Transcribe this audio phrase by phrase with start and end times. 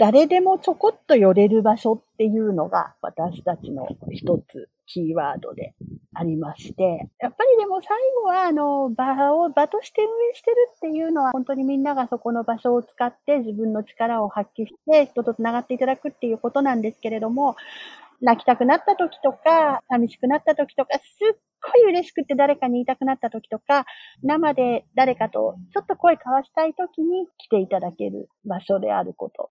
[0.00, 5.74] 誰でもちょこっと寄れる場所っていうのが私たちの一つキーワードで
[6.14, 7.90] ありまして、やっぱりでも最
[8.22, 17.56] 後はあの場を場として運営してるっていうのは本当にみんながそこの場所を使って自分の力を発揮して人と繋がっていただくっていうことなんですけれども、
[18.22, 23.84] 泣きたくなった時とか、寂しくなった時とか、すっごい嬉しくて誰かに言いたくなった時とか、
[24.22, 29.50] 生で誰かとちょっと声交わしたい時に来ていただける場所であること。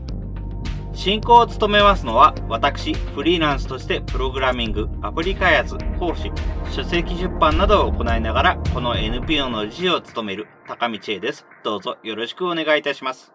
[0.93, 6.31] 進行を務めますのは、私、フリーランスとしてプログラミング、アプリ開発、講師、
[6.71, 11.45] 書籍出版などを行いながら、この NPO の理事を務める高道恵です。
[11.63, 13.33] どうぞよろしくお願いいたします。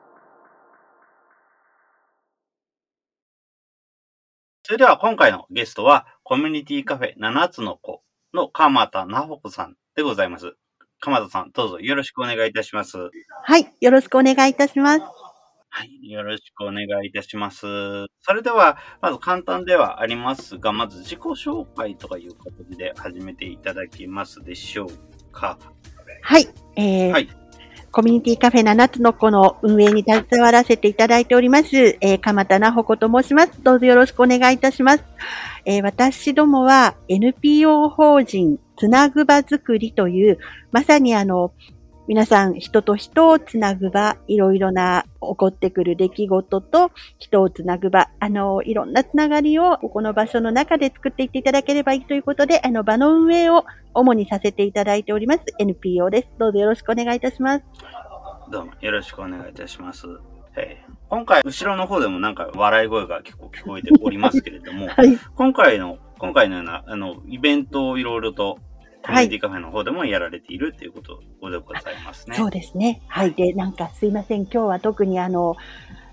[4.62, 8.02] それでは今回のゲストは、コミュニティカフェ7つの子
[8.34, 10.54] の鎌田なほこさんでございます。
[11.00, 12.98] 鎌田さん、どうぞよろしくお願いいたします。
[13.44, 15.25] はい、よろしくお願いいたします。
[15.68, 17.66] はい、よろしくお願いいたします。
[18.22, 25.58] それでは、まず簡単ではありますが、まず自己紹介とかいう形で始めていただけますでしょうか。
[26.22, 27.28] はい、えー、はい
[27.96, 33.62] コミュニティカフェ7つの子の運営に携わらせていただいております、えー、鎌田なほこと申します。
[33.62, 35.04] どうぞよろしくお願いいたします。
[35.64, 40.38] えー、私どもは NPO 法人つなぐ場づくりという、
[40.72, 41.54] まさにあの、
[42.08, 56.28] 皆さん、人と人をつなぐ場、いろいろな起こってくる出来事と人をつなぐ場、あの、いろんなつながりをここの場所の中で作っていっていただければいいということで、あの、場の運営を主にさせていただいております NPO です。
[56.38, 57.64] どうぞよろしくお願いいたします。
[58.52, 60.06] どうもよろしくお願いいたします。
[60.56, 68.58] えー、今回、後ろの方でもなんか笑い声が結構聞こえておりますけれども、 はい、今回の、今回のような、あの、イベントをいろいろと
[69.06, 72.36] コミュニティカフェの方でもやられているっていうことでございますね。
[72.36, 73.02] そうですね。
[73.06, 73.32] はい。
[73.34, 74.42] で、なんかすいません。
[74.42, 75.56] 今日は特にあの、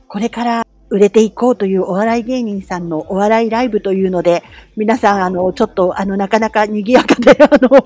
[0.08, 4.44] これから売れていこうというお笑い芸人さんのお笑いライブというので、
[4.78, 7.82] 皆さん、あの、ちょっと、あの、なかなか賑やかで、 あの、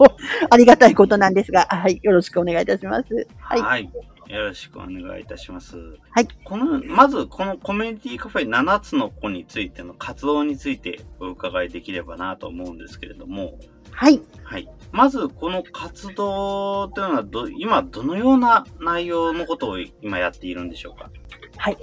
[0.50, 2.01] ありがたいことなんですが、はい。
[2.03, 3.28] よろしくお願いいたします。
[3.39, 3.62] はい。
[3.62, 3.89] はい
[4.28, 5.78] よろしくお願いいたします。
[6.12, 6.28] はい。
[6.44, 13.57] この、まず、このコミュニティカフェ7つの子についての活動についてお伺いできればなと思うんですけれども。
[13.97, 14.22] はい。
[14.44, 14.69] はい。
[14.91, 21.09] まず、この活動というのはど、今、どのような内容のことを今やっているんでしょうか？
[21.58, 21.78] はい。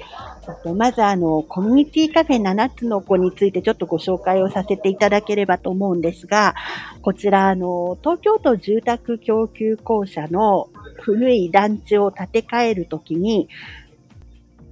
[0.77, 6.55] まず、あの、コミュニティカフェ7つの子についてちょっとご紹介をさせていただければと思うんですが、
[7.03, 10.71] こちら、あの、東京都住宅供給公社の
[11.01, 13.49] 古い団地を建て替えるときに、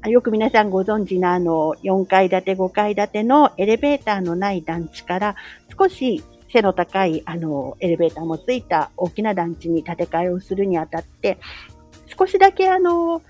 [0.06, 5.36] よく皆さんご存知なあの、4階建て、5階建てのエレベーターのない団地から
[5.76, 11.38] 少し背の高い、あの、エレベーターもついた大きな団地に建て替えをするにあたって、
[12.18, 13.22] 少しだけあの、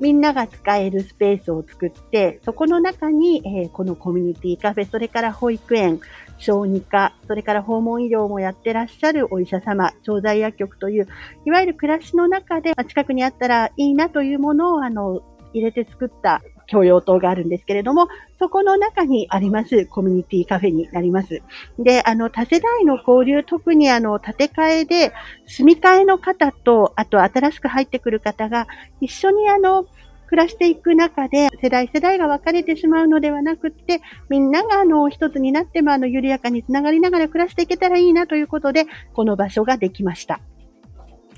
[0.00, 6.00] みんなが使えるスペースを作って、そこの中に、えー、このコミュニティカフェ、それから保育園、
[6.38, 11.08] 小児科、それから訪問医療もやってらっしゃるお医者様、調剤薬局という、
[11.44, 15.20] いわゆる暮らしの中で近くにあったらいいなというものを、あの、
[15.52, 18.08] 入れて作った共用棟があるんですけれども、
[18.38, 21.42] そこの中にありますコミュニティカフェになります。
[21.78, 25.12] で、あの、多世代の交流、特にあの、建て替えで、
[25.46, 28.66] 住み替えの方と、あと新しく入ってくる方が、
[29.00, 29.86] 一緒にあの、
[30.28, 40.40] 暮らしていく中で、世代世代が分かれてしまうのではなくって、みんながあの、一つになってもあの、緩やかにつながりながら暮らしていけたらいいなということで、この場所ができました。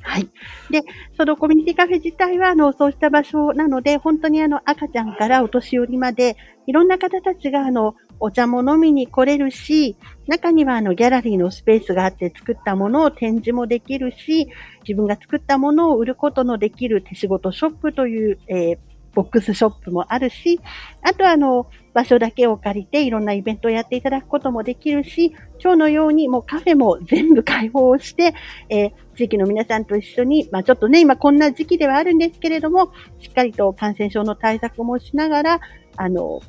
[0.02, 0.28] はい。
[0.70, 0.82] で、
[1.16, 6.36] そのコミュニティカフェ自体は、あの、そうした場所なので、本当にあの、赤ちゃんからお年寄りまで、
[6.66, 9.96] いろんな方たちが、あの、お茶も飲みに来れるし、
[10.28, 14.48] 中にはあのギャラリーのスペースがあって作ったものを展示もできるし、
[14.86, 18.78] 自分が作ったものを売ることのできる手仕事ショップという、えー、
[19.14, 20.60] ボックスショップもあるし、
[21.02, 28.34] あとあの、場所だけを借りていろんなイベントをやっていただくこともできるし、今日のようにもうカフェも全部開放して、
[28.68, 35.60] えー、地域の皆さんと一緒に、まあちょっとね、今こんな時期ではあるんですけれども、しっかりと感染症の対策もしながら、
[35.96, 36.40] あの、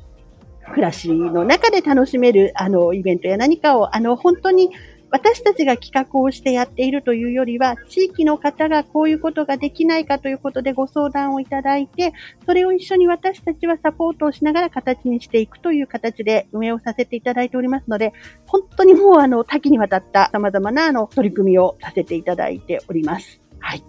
[0.70, 4.70] 暮らしの中で楽しめる、あの、イベントや何かを、あの、本当に
[5.10, 12.12] 私たちが企画をしてやっているというよりは、地域の方がこういうことができないかということでご相談をいただいて、
[12.46, 18.12] それを一緒に私たちはサポートをしながら形にしていくという形で運営をさせていただいておりますので、
[18.46, 23.40] 本当にもうあの多岐にわたった様々なあの取り組みをさせていただいております。
[23.60, 23.84] はい。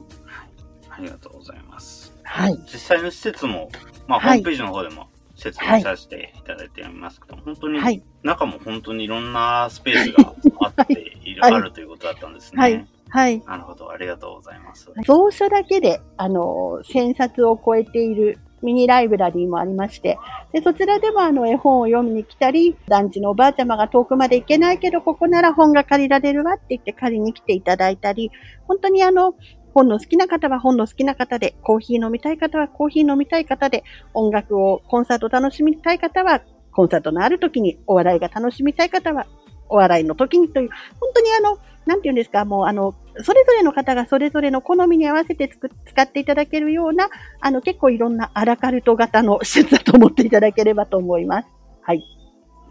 [0.89, 2.13] ありがとうございます。
[2.23, 2.57] はい。
[2.71, 3.69] 実際の施設も、
[4.07, 10.94] まあ、ホームページの方でも説明させていただいていますけど、はい、本当に、中も本当にいろんなスペースがあって、
[11.24, 12.62] いろいろあるということだったんですね。
[12.62, 12.88] はい。
[13.10, 13.44] はい。
[13.46, 13.92] なるほど。
[13.92, 14.92] ありがとうございます。
[15.06, 20.18] 蔵書だけで、あの、1000冊を超えているミニライブラリーもありまして、
[20.52, 28.31] で、そちらでもあの絵本を読みに来たり、団地のおばあちゃまが遠くまで行けないけど、ここなら本が借りられるわって言って借りに来ていただいたり、
[28.68, 29.36] 本当にあの、
[29.75, 36.42] 本の好きな方は本の好きな方で、コーヒー飲みたい方はコーヒー飲みたい方で、音楽を、コンサート楽しみたい方は、
[36.72, 39.28] コンサートのある時に、お笑いが楽しみたい方は、
[39.69, 40.69] お笑いの時にという、
[41.00, 47.09] 本当にあの、なんて言うんですか、もうあの、それぞれの方がそれぞれの好みに合わせて使っていただけるような、
[47.39, 51.47] あの、結構いろんなアラカルト型の施設だと思っていただければと思います。
[51.81, 52.03] はい。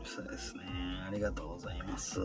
[0.05, 0.63] そうですね。
[1.07, 2.21] ありがとうございます。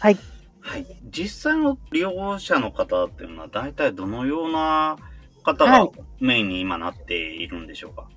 [0.00, 0.16] はい。
[0.60, 0.86] はい。
[1.04, 4.96] 実際の利用者の方っていうのは、大体どのような
[5.42, 5.88] 方が
[6.20, 8.13] メインに今なっているんでしょうか、はい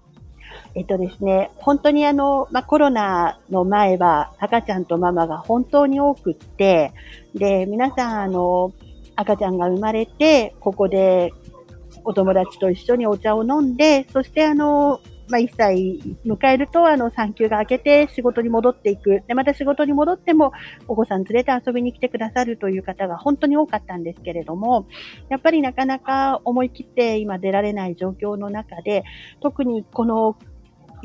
[0.76, 6.94] えっとですね、本当にあの、まあ、コロナの前は赤ちゃんとママが本当に多くって、
[7.34, 8.74] で、皆さんあの、
[9.16, 11.34] 赤ちゃんが生まれて、ここで
[12.04, 19.24] お友達と一緒にお茶を飲んで、そしてあの、まあ、1歳迎えると、あの、産休が明けて仕事に戻っていく。
[19.28, 20.54] で、また仕事に戻っても、
[20.88, 24.88] お子さん連れて遊びに来てくださるという方が本当に多かったんですけれども、
[25.30, 29.04] やっぱりなかなか思い切って今出られない状況の中で、
[29.42, 30.38] 特にこの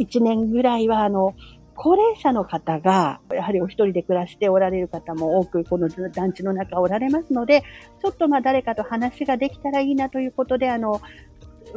[0.05, 1.35] 1年ぐらいは、あの、
[1.75, 7.63] 高齢者の方が、やはりお一人で暮らしておられる方も多く、この団地の中おられますので、
[8.01, 11.01] ちょっとまあ誰かと話ができたらいいなということで、あの、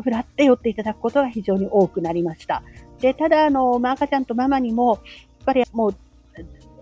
[0.04, 2.64] ふらって寄っていただくことが非常に多くなりました。
[3.00, 5.00] で、ただ、あの、まあ、赤ちゃんとママにも、や
[5.44, 5.96] っぱりもう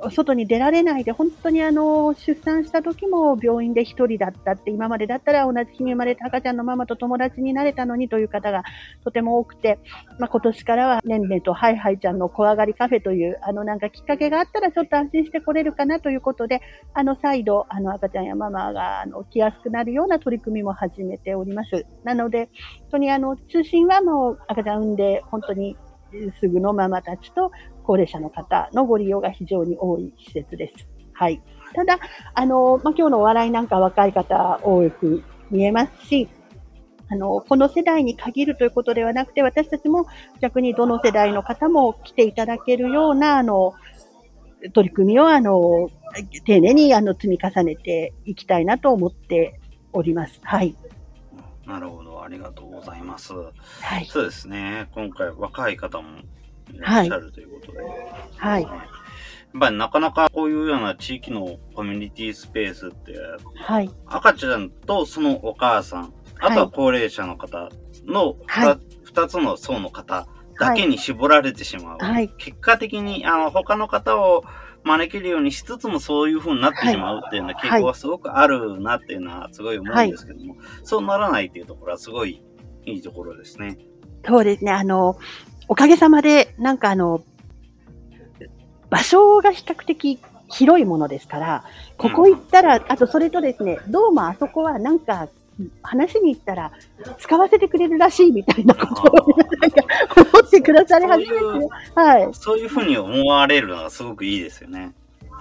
[0.10, 8.64] 外に出られないで、本当にあの、出産した時も病院で一人だったって、今までだったら同じ日に生まれた赤ちゃんのママと友達になれたのにという方が
[9.04, 9.80] とても多くて、
[10.20, 16.62] まあ、今年からはねんねとハイハイちゃんの怖がりカフェという、あのなんかきっかけがあったらちょっと安心して来れるかなということで、
[16.94, 21.86] あの再度、あの赤ちゃんやママがあの来やすくなるような取り組みも始めております。
[22.04, 22.50] なので、
[22.82, 25.78] 本当にあの、中心はもう赤ちゃん産んで、本当に
[26.40, 27.52] すぐのママたちと
[27.84, 30.88] 高齢者の方のご利用が非常に多い施設です。
[31.14, 31.42] はい。
[31.74, 32.00] ただ、
[32.34, 36.30] あの、まあ、今日のお笑いなんか若い方多く見えますし、
[37.10, 40.08] あの、この世代に限るということではなくて、私たちも
[40.40, 43.74] 逆にどの世代の方も来ていただけるような、あの、
[44.74, 45.90] 取り組みを、あの、
[46.46, 49.60] 丁寧に、あの、積み重ねていきたいなと思って
[49.92, 50.40] おります。
[50.44, 50.76] はい。
[51.66, 52.24] なるほど。
[52.24, 53.34] ありがとうございます。
[53.34, 54.06] はい。
[54.06, 54.90] そうですね。
[54.94, 56.22] 今回若い方も
[56.72, 57.80] いらっしゃるということで。
[58.38, 58.64] はい。
[58.64, 63.14] やっぱりなかなかこういうような地域のコミュニティスペースって、
[63.56, 67.70] はい、赤ちゃんとそのお母さん、あとは高齢者の方
[68.06, 70.28] の 2,、はい、2つの層の方
[70.60, 71.98] だけに絞られてしまう。
[72.00, 74.44] はい、結果的にあの他の方を
[74.84, 82.44] 招けるようにしつつもそういう風になってしまうっていうような傾向はすごくあるなっていうのはすごい思うんですけども、そうならないっていうところはすごい
[82.86, 83.78] いいところですね。
[84.26, 84.72] そうですね。
[84.72, 85.18] あの、
[85.68, 87.24] おかげさまで、なんかあの、
[88.90, 90.20] 場所が比較的
[90.50, 91.64] 広いものですから、
[91.98, 95.30] ここ行ったら、あとそれとですね、どうもあそこはなんか、
[95.82, 96.72] 話に行ったら、
[97.20, 99.84] 使わせてくれるらしいみたいなことを、なんか、
[100.18, 101.44] 思ってくださり始めて、
[101.96, 102.30] はい。
[102.34, 104.92] そういうふうに思われるのはすごくいいですよね。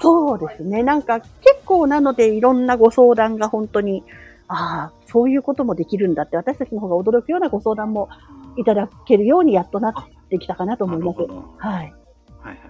[0.00, 0.82] そうですね。
[0.82, 1.30] なんか、結
[1.64, 4.04] 構なので、いろんなご相談が本当に、
[4.48, 8.08] ああ、そういうこともできるんだって、私たちの方が驚くようなご相談も
[8.56, 11.20] いただけるようにやっとなってきたかなと思います。
[11.58, 11.94] はい。
[12.40, 12.60] はい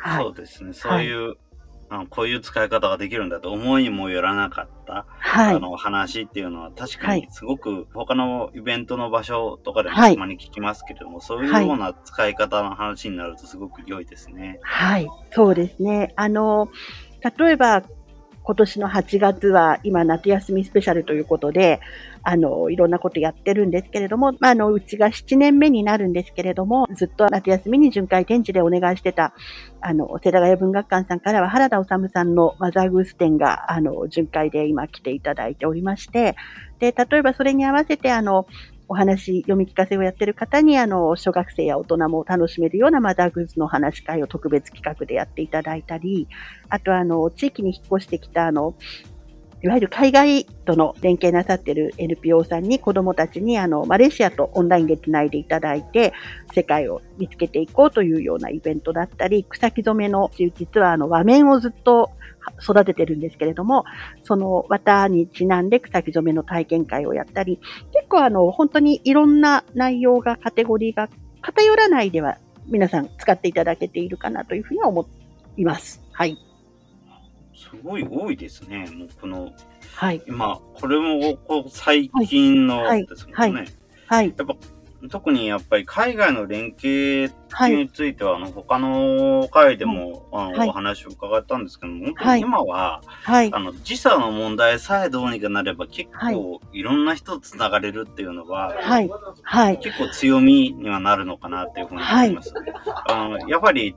[0.00, 0.22] はい。
[0.22, 0.72] そうですね。
[0.72, 1.36] そういう、はい、
[1.90, 14.60] あのこういう使い方ができるんだと思いもよらなかった、はい、あの話っていうのは確かにすごく他のイベントの場所とかでもたまに聞きますけれども、はい、そういうような使い方の話になるとすごく良いですね。
[14.62, 16.12] はい、そうですね。
[16.16, 16.68] あの、
[17.38, 17.82] 例えば
[18.48, 21.80] 今年の8月は今夏休みスペシャルということで、
[22.30, 29.32] あの、いろんなことやってるんですけれども、まあ、あの、うちが7年目になるんですけれども、ずっと夏休みに巡回展示でお願いしてた、
[29.80, 36.36] あの、世田谷文学館さんからは原田治さんのマザーグース展が、あの、巡回で今来ていただいておりまして、
[36.80, 38.46] で、例えばそれに合わせて、あの、
[38.88, 46.28] お話、読み聞かせをやってる方に、あの、小学生や大人も楽しめるようなマザーグッズの話会を特別企画でやっていただいたり、
[46.68, 48.74] あとあの、地域に引っ越してきたあの、
[49.62, 56.12] いわゆる海外との連携なさっている NPO さんに子供たちにあのマレーシアとオンラインでつないでいただいて
[56.54, 62.10] 世界を見つけていこうというようなイベントだったり草木染めの実はあの和面をずっと
[62.62, 63.84] 育ててるんですけれども、
[64.24, 67.60] その綿にちなんで草木染めの体験会をやったり、
[67.92, 71.08] 結構あの、本当にいろんな内容が、カテゴリーが
[71.42, 75.08] 偏らないでは皆さん使っていただけているかなというふうに思
[75.56, 76.02] います。
[76.12, 76.38] はい。
[77.58, 78.88] すごい多いですね。
[78.94, 79.52] もうこの、
[79.94, 80.22] はい。
[80.28, 83.36] 今、これもこう最近のですもんね。
[83.36, 83.52] はい。
[83.52, 83.66] はい、
[84.06, 84.56] はい、やっぱ
[85.10, 87.32] 特にやっぱり海外の連携
[87.68, 99.10] については、はい、あの他の回でも、はい、あの、お話を伺ったんですけども、本当に今は、はい、あの時差の問題さえどうにかなれば結構いろんな人とつながれるっていうのは、はい。
[99.42, 102.52] はい、結構強みにはなるのかなっていうふうに思います。
[103.08, 103.94] あのやっぱり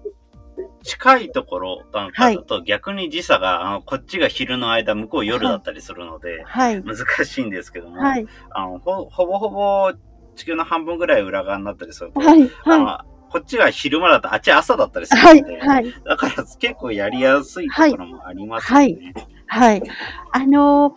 [0.83, 8.01] 近いところなんかだと逆に時差が、あのこっちが昼の間、向こう夜だったりするので、難しいんですけども、
[8.49, 9.93] あのほほぼほぼ
[10.35, 18.75] 地球の半分ぐらい裏側になったりすると、はい、はい、こっちが昼間だと、あっち朝だったりするので、はい、はい、だから結構やりやすいところもありますね。
[18.75, 18.99] はい。
[19.47, 19.83] はい。
[20.31, 20.93] あのー、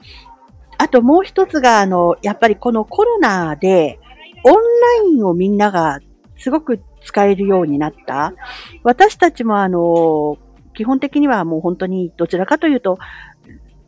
[0.79, 3.99] あともう一つが、あの、やっぱりこのコロナで、
[4.45, 4.61] オンラ
[5.07, 6.01] インをみんなが
[6.37, 8.35] すごく使えるようになった。
[8.83, 10.39] 私たちもあの、
[10.75, 12.99] 基本的にはもう本当にどちらかというと、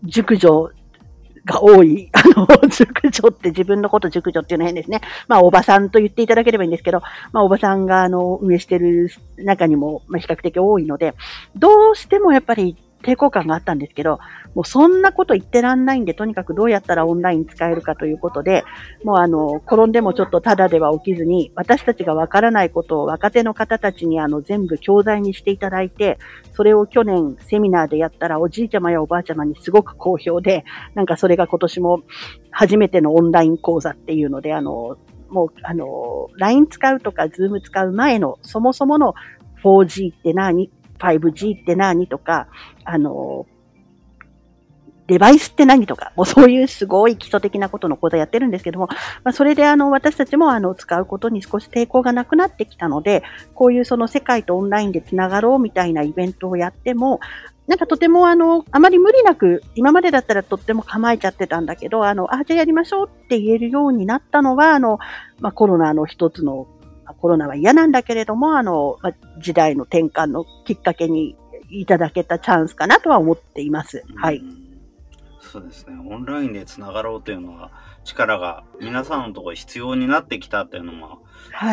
[0.05, 0.71] 熟女
[1.45, 2.11] が多い。
[2.13, 5.01] あの、熟女って自分のこと熟女っていうのは変ですね。
[5.29, 7.01] まあ、おばさんと言っていただければいいんですけど、
[7.33, 11.15] まあ、おばさんが、あの、運営してる中にも、まあ、比較的多いので、
[11.55, 14.19] どうしてもやっぱり抵抗感があったんですけど、
[14.55, 18.65] もうそんなこと言ってらんないんで、とにかくどうやったらオンライン使えるかということで、
[19.05, 26.19] もうあの、転んでもちょっとただでは起きずに、私たちがわからないことを若手の方たちにあの、全部教材にしていただいて、
[26.53, 32.03] それを去年セミナーでやったらおじいちゃまやおばあちゃまにすごく好評で、なんかそれが今年も
[32.51, 34.97] 初めてのオンライン講座っていうので、あの、
[35.29, 39.15] もう、あの、LINE 使うとか Zoom 使う前の、そもそもの
[39.63, 42.49] 4G って何 5G って何とか、
[42.85, 43.47] あの、
[45.07, 48.89] デバイスって何とか、もうそういうすごい基礎的なことの講座やってるんですけども、
[49.23, 53.23] まあ、それであの、私たちもあの、使うことに少し抵抗がなくなってきたので、
[53.55, 57.21] こういうその世界とオンラインで繋がろうみたいなイベントをやっても、
[57.69, 64.99] なんかとてもあの、あまり無理なく、今までだったらとっても構えちゃってたんだけど、あの、あ、じゃあやりましょうって言えるようになったのは、あの、
[65.41, 66.67] まあ、コロナの一つの
[67.21, 68.99] コロナは嫌なんだけれども、あの、
[69.39, 71.37] 時代の転換のきっかけに
[71.71, 74.05] いただけたチャンスかなとは思っています。
[74.17, 74.43] はい。
[75.41, 75.97] そうですね。
[76.09, 77.71] オンラインでつながろうというのは、
[78.05, 81.23] 力が皆さんのところ必要になってきたっていうのも、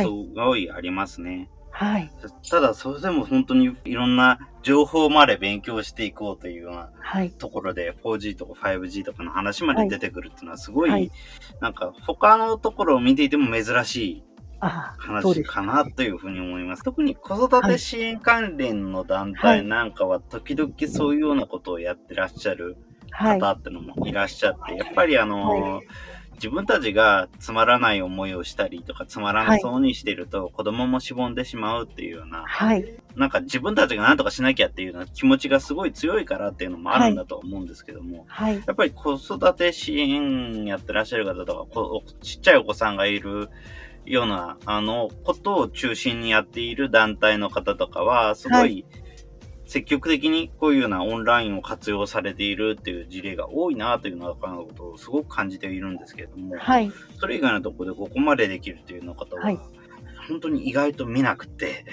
[0.02, 1.50] すごいありますね。
[1.72, 2.12] はい。
[2.50, 6.90] ただ、それでも本当にいろんな情報まで勉強していこうというような
[7.40, 11.12] ところで、はい、4G とか 5G とかの話まで出てくるっていうのはすごい、はい、
[11.60, 14.24] なんか他のところを見ていても珍しい
[14.70, 16.84] 話かなというふうに思います。
[16.84, 22.78] 特に子育て支援関連の団体なんかは時々そういうようなことをやってらっしゃる
[23.12, 25.82] 方ってのもいらっしゃって、やっぱりあの、
[26.36, 43.50] 自分たちがつまらない思いをしたりとか、つまらなそうにしてると、子供もしぼんでしまうっていうような、はい、なんか自分たちが何とかしなきゃっていうような気持ちがすごい強いからっていうのもあるんだと思うんですけども、はい、やっぱり子育て支援やってらっしゃる方とか、ちっちゃいお子さんがいる
[44.06, 48.86] ような、あの、ことを中心にやっている団体の方とかは、すごい、
[49.66, 59.60] 積極的にこういうようなオンラインを活用されているっていう事例が多いなというのは、ことをすごく感じているんですけれども、はい、それ以外のところでここまでできるっていうの方は、はい、
[60.28, 61.86] 本当に意外と見なくて、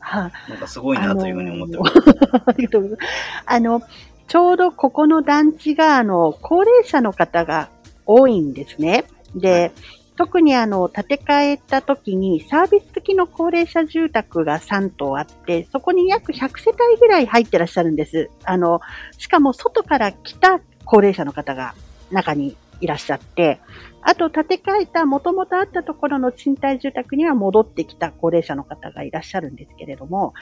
[0.00, 1.94] はあ、なんかすごいなというふうに思ってます。
[2.46, 3.12] ありがとうございます。
[3.46, 3.82] あの、
[4.26, 7.70] ちょうどここの団地が、あの、高齢者の方が
[8.06, 9.04] 多いんですね。
[9.34, 9.72] で、はい
[10.18, 18.28] 特にあの、建て替えた時にサービス付きの高齢者住宅が3棟あって、そこに約100世帯ぐらい入ってらっしゃるんです。
[18.42, 18.80] あの、
[19.16, 21.76] しかも外から来た高齢者の方が
[22.10, 23.60] 中にいらっしゃって、
[24.02, 30.34] あと建て替えた元々あったところの賃貸住宅には戻ってきた高齢者の方がいらっしゃるんですけれども、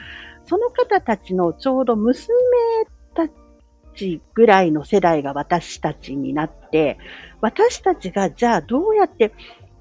[0.45, 2.33] その方たちのちょうど娘
[3.13, 3.27] た
[3.95, 6.97] ちぐらいの世代が私たちになって、
[7.41, 9.33] 私たちがじゃあどうやって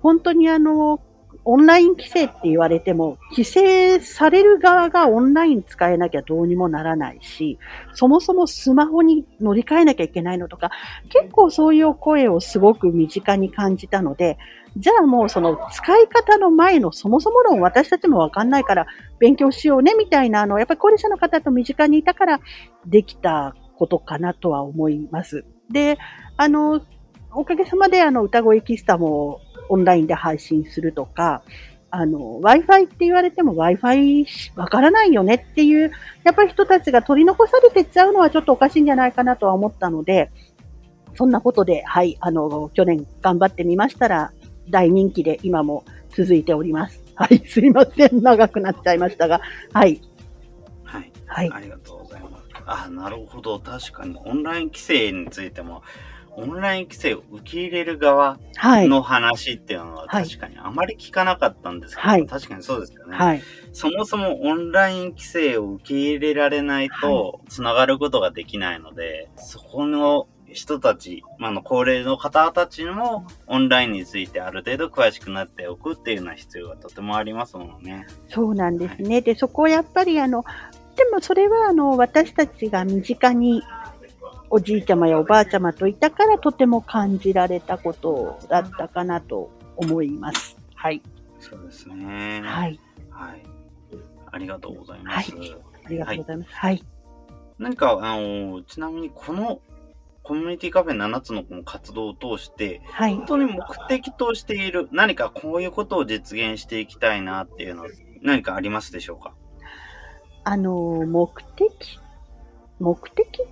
[0.06, 1.00] 本当にあの、
[1.44, 7.58] オンライン規制って言われても、規制される側がオンライン使えなきゃどうにもならないし、
[7.92, 10.70] そもそもスマホに乗り換えなきゃいけないのとか、
[11.08, 14.38] 結構そういう声をすごく身近に感じたので、
[14.76, 18.86] じゃあもうその使い方の前のそもそも論私たちもわかんないから
[19.18, 22.40] 勉強しようねみたいなあの、やっぱり高齢者の方と身近にいたから
[22.86, 25.44] できたことかなとは思います。
[25.68, 25.98] で、
[26.36, 26.80] あの、
[27.38, 31.42] おかげさまであの歌声キスタもオンラインで配信するとか、
[31.90, 35.90] あの、Wi-Fi って言われても Wi-Fi わからないよねっていう、
[36.24, 40.30] やっぱり人たちが取り残されてっちゃうのはちょっとおかしいんじゃないかなとは思ったので、
[41.14, 44.32] そんなことで、はい、あの、去年頑張ってみましたら、
[44.68, 47.02] 大人気で今も続いております。
[47.14, 48.22] はい、すいません。
[48.22, 49.40] 長くなっちゃいましたが、
[49.72, 50.00] はい。
[50.84, 51.12] はい。
[51.26, 51.50] はい。
[51.52, 52.44] ありがとうございます。
[52.66, 53.58] あ、なるほど。
[53.58, 55.82] 確かに、オンライン規制についても、
[56.36, 63.42] オンライン規制を受け入れる側の話っていうのは確かにあまり聞かなかったんですけど、はい、確かにそうですよね、はい。
[63.72, 78.06] そもそもオンライン規制を受け入れられないと繋がることができないので、はい、そこの人たち、まあ、の高齢の方たちもオンラインについてある程度詳しくなっておくっていうような必要がとてもありますもんね。
[78.28, 79.20] そうなんですね。
[79.20, 80.44] で、そこをやっぱりあの、
[80.96, 83.62] でもそれはあの私たちが身近に
[84.50, 90.56] おじいちゃまやおばあちゃまといたからとても感じられたことだったかなと思います。
[90.74, 91.02] はい。
[91.40, 92.42] そうですね。
[92.44, 92.80] はい。
[93.10, 93.42] はい。
[94.32, 95.32] ありがとうございます。
[95.32, 96.50] はい、ありがとうございます。
[96.52, 96.72] はい。
[96.72, 96.84] はい、
[97.58, 99.60] 何か、あの、ちなみにこの
[100.22, 107.88] コミュニティカフェ7つのこの活動を通して、はい、本当に目的としている何かこういうことを実現していきたいなっていうのは
[108.22, 109.34] 何かありますでしょうか？
[110.42, 110.72] あの、
[111.06, 112.00] 目的、
[112.80, 113.44] 目的？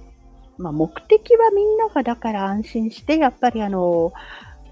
[0.59, 4.13] まあ、目的はみんながだから安心して、やっぱりあの、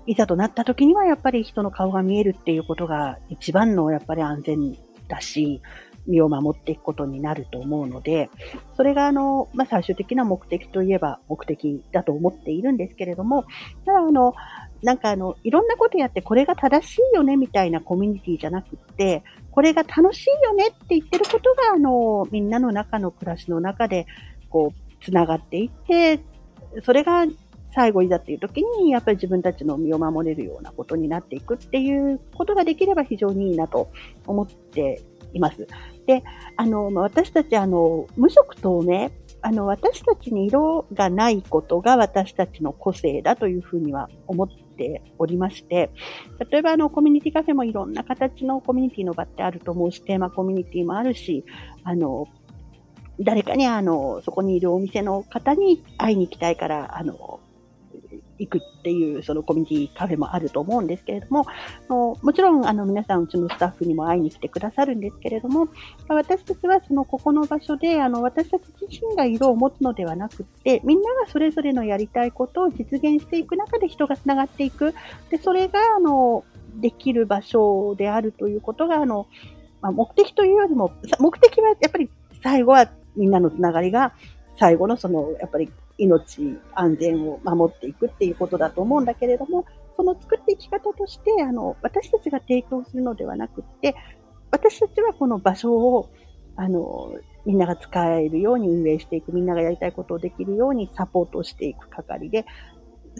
[0.06, 4.76] いざとなった時にはやっぱり人の顔が見えるっていうことが一番のやっぱり安全
[5.08, 5.60] だし、
[6.06, 8.30] 身を守っていくことになると思うので、
[8.76, 13.44] それがあの、まあ、最終的な目的といえば目的だと思っているんですけれども、
[13.86, 14.34] ただあの、
[14.82, 19.22] なんかあの、いろんなことやってこれが正しいよねみたいなコミュニティじゃなくって、
[19.52, 24.06] これが楽しいよねって言ってることが、あの、みんなの中の暮らしの中で、
[24.50, 26.20] こう、つながっていって、
[26.84, 27.26] それが
[27.74, 33.90] 最後いざっていう時に、やっぱり自分たちの身を守れるようなことになっていくっていうことができれば非常にいいなと
[34.26, 35.66] 思っています。
[36.06, 36.22] で、
[36.56, 45.90] あの、私たち、あの、無色透明、あの、私たちに色がないことが私たちの個性だというふうには思っておりまして、
[46.50, 51.44] 例えばあの、コミュニティカフェもいろんな形のコミュニティの場ってあると思うし、テーマコミュニティもあるし、
[51.84, 52.26] あの、
[53.24, 57.40] 誰かにあの、そこにいるお店の方に会いに行きたいから、あの、
[58.38, 61.46] 行くっていうそのコミュニティカフェもあると思うんですけれども、
[61.88, 65.68] もちろんあの皆さんうちのスタッフにも会いに来てくださるんですけれども、
[66.08, 74.94] 私たちはそのここの場所であの私たち自身が色を持つのではなくって、みんながそれぞれのやりたいことを実現していく中で人がつながっていく。
[75.30, 79.26] で、それがあの、できる場所であるということが、あの、
[79.80, 82.08] まあ、目的というよりも、目的はやっぱり
[82.42, 84.14] 最後はみんなのつながりが
[84.58, 89.64] 最後のその、やっぱり命、安全を守っていくっていうことだと思うんだけれども、
[89.96, 93.94] その作っていき方として、あの、私たちが提供するのではなくって、
[94.50, 96.10] 私たちはこの場所を、
[96.56, 102.46] あの、みんなが使えるように運営していく、みんながやりたいことをできるようにサポートしていく係で、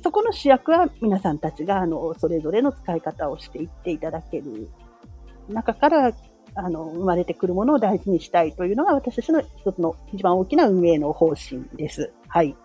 [0.03, 4.69] そこの主役は皆さんたちが、あの、それぞれの使い方をしていっていただける
[5.49, 6.13] 中から
[6.55, 12.13] あの、生まれてくるものを大事にしたいというのが私たちの一つの一番大きな運営の方針です。
[12.29, 12.57] はい。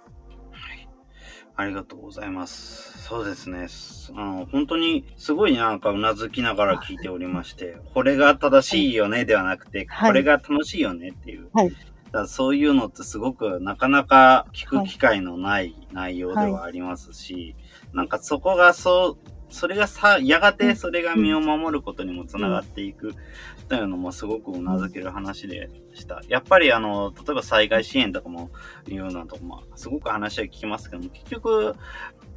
[1.56, 3.02] ありがとうございます。
[3.02, 3.68] そうですね。
[4.16, 11.50] あの、本当にすごいなんかうなずきながら聞いておりまして、これが正しいよねではなくて、はい、これが楽しいよねっていう。
[11.54, 11.72] はい。
[12.12, 17.56] だそういうのってすごくなかなか聞く機会のない内容ではありますし、
[17.94, 23.16] なんかそこがそう、それがさ、やがてそれが身を守ることにもつながっていく
[23.68, 26.22] というのもすごくうなずける話でした。
[26.28, 28.50] やっぱりあの、例えば災害支援とかも
[28.88, 31.76] いうのとかも、すごく話は聞きますけども、結局、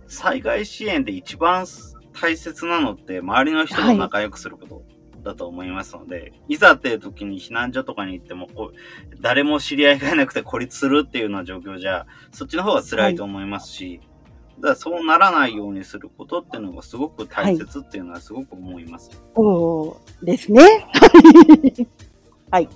[0.08, 1.66] 災害支援で一番
[2.12, 4.82] 大切なのって周りの人と仲良くすること。
[5.22, 14.00] だと思いますので、いざっていう時に避難所とかに行っても、こう、誰も知り合いがいなくて孤立するっていうような状況じゃ、そっちの方が辛いと思いますし、
[14.60, 19.10] だからそうならないようにすることっていうのがすごく大切っていうのはすごく思います。
[19.10, 20.62] はい、おですね。
[22.50, 22.68] はい。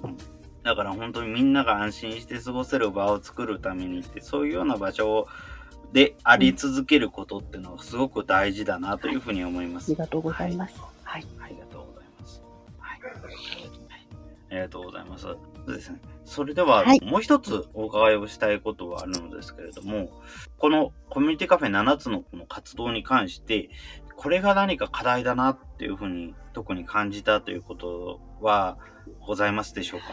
[0.63, 5.29] だから本当にみんなが安心して過ごせる場を作るためにって、そういうような場所
[5.93, 9.91] であり続けることっていうのはすごく大事だなというふうに思います。
[9.91, 10.81] ありがとうございます。
[11.03, 11.27] はい。
[11.41, 12.27] ありがとうございま
[14.51, 15.27] ありがとうございます。
[15.67, 16.01] そうですね。
[16.25, 20.11] それでは、はいもう一つお伺いをしたいことはあるのですけれども、
[20.59, 23.69] このコミュニティカフェ7つのこの活動に関して、
[24.17, 28.79] これが何か課題だなっていうふうに特に感じたということは
[29.27, 30.07] ございますでしょうか？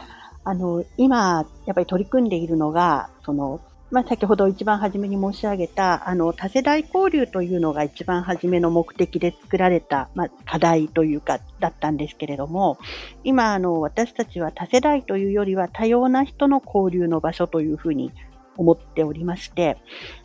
[0.44, 3.60] あの、今、やっぱり取り組んでいるのが、その、
[3.92, 12.78] まあ、先ほど一番初めに申し上げた、あの、多世代交流というのが一番初めの目的で作られた、まあ、課題というか、だったんですけれども、
[13.22, 18.12] 今、あの、私たちは多世代というよりは多様な人の交流の場所というふうに
[18.56, 19.76] 思っておりまして、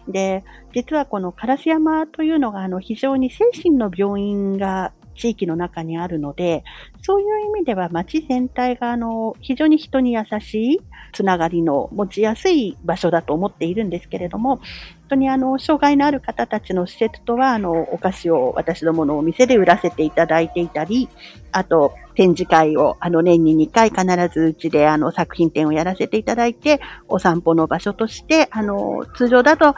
[0.07, 6.63] で、実はこの烏山というのが、あの、非常に精神の病院が地域の中にあるので、
[7.01, 10.79] そういう意味では町全体が、あの、非常に人に優しい
[11.11, 14.61] つながりの持ちやすい場所だと思っているんですけれども、本
[15.09, 21.09] 当にあの、障害のある方たちの施設とは、あの、お菓子を私どものお店で売らせていただいていたり、
[21.51, 29.75] あと、展示会を、あの、年に2回必ずうちで、あの、作品展をやらせていただいて、お散歩の場所として、あの、通常だと、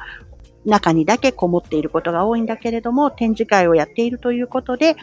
[0.65, 4.95] 中にだけこもっていることが多いんだけれども、展示会をやっているということで、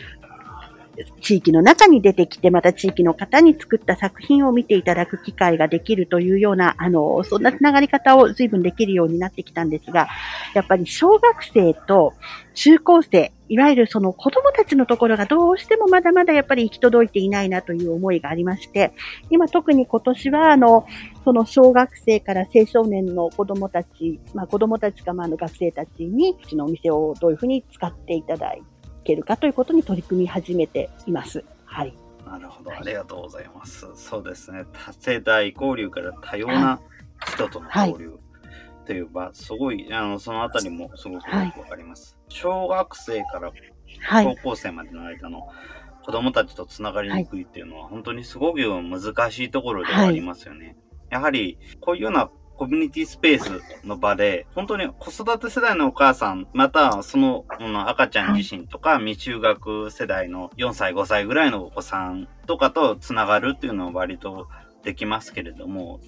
[1.20, 10.08] 地域の中に出てきて、また地域の方に作った作品を見ていただく機会ができるというような、あの、そんなつながり方を随分できるようになってきたんですが、
[10.54, 12.14] やっぱり小学生と
[12.54, 18.92] 中高生、いわゆるその子供たちのところがどうしてもまだまだやっぱり行き届いていないなという思いがありまして、
[19.30, 20.86] 今特に今年はあの、
[21.24, 28.75] その小学生から青少年の子供たち、まあ子供たちかまあの学生たちに、うちのお店をどういうふうに使っていただいて
[29.06, 31.44] けるかということに取り組み始めています。
[31.64, 31.94] はい。
[32.26, 32.72] なるほど。
[32.72, 33.86] ありがとうございます。
[33.94, 34.64] そうですね。
[34.72, 36.80] 多世代交流から多様な
[37.26, 38.18] 人との交流
[38.84, 42.18] という場、すごい、あの、そのあたりもすごくよくわかります。
[42.28, 43.52] 小学生から
[44.00, 44.36] はい。
[44.36, 45.48] 高校生までの間の
[46.04, 50.76] 子供たちとつながりにくいっていうのは、本当にすごく難しいところではありますよね。
[51.10, 64.48] やはり、こういうようなコミュニティスペースの場で、本当に子育て世代のお母さん、またその、うん赤ちゃん自身とか、未就学世代の4歳、5歳ぐらいのお子さんとかとつながるっていうのは割と
[64.82, 66.00] できますけれども、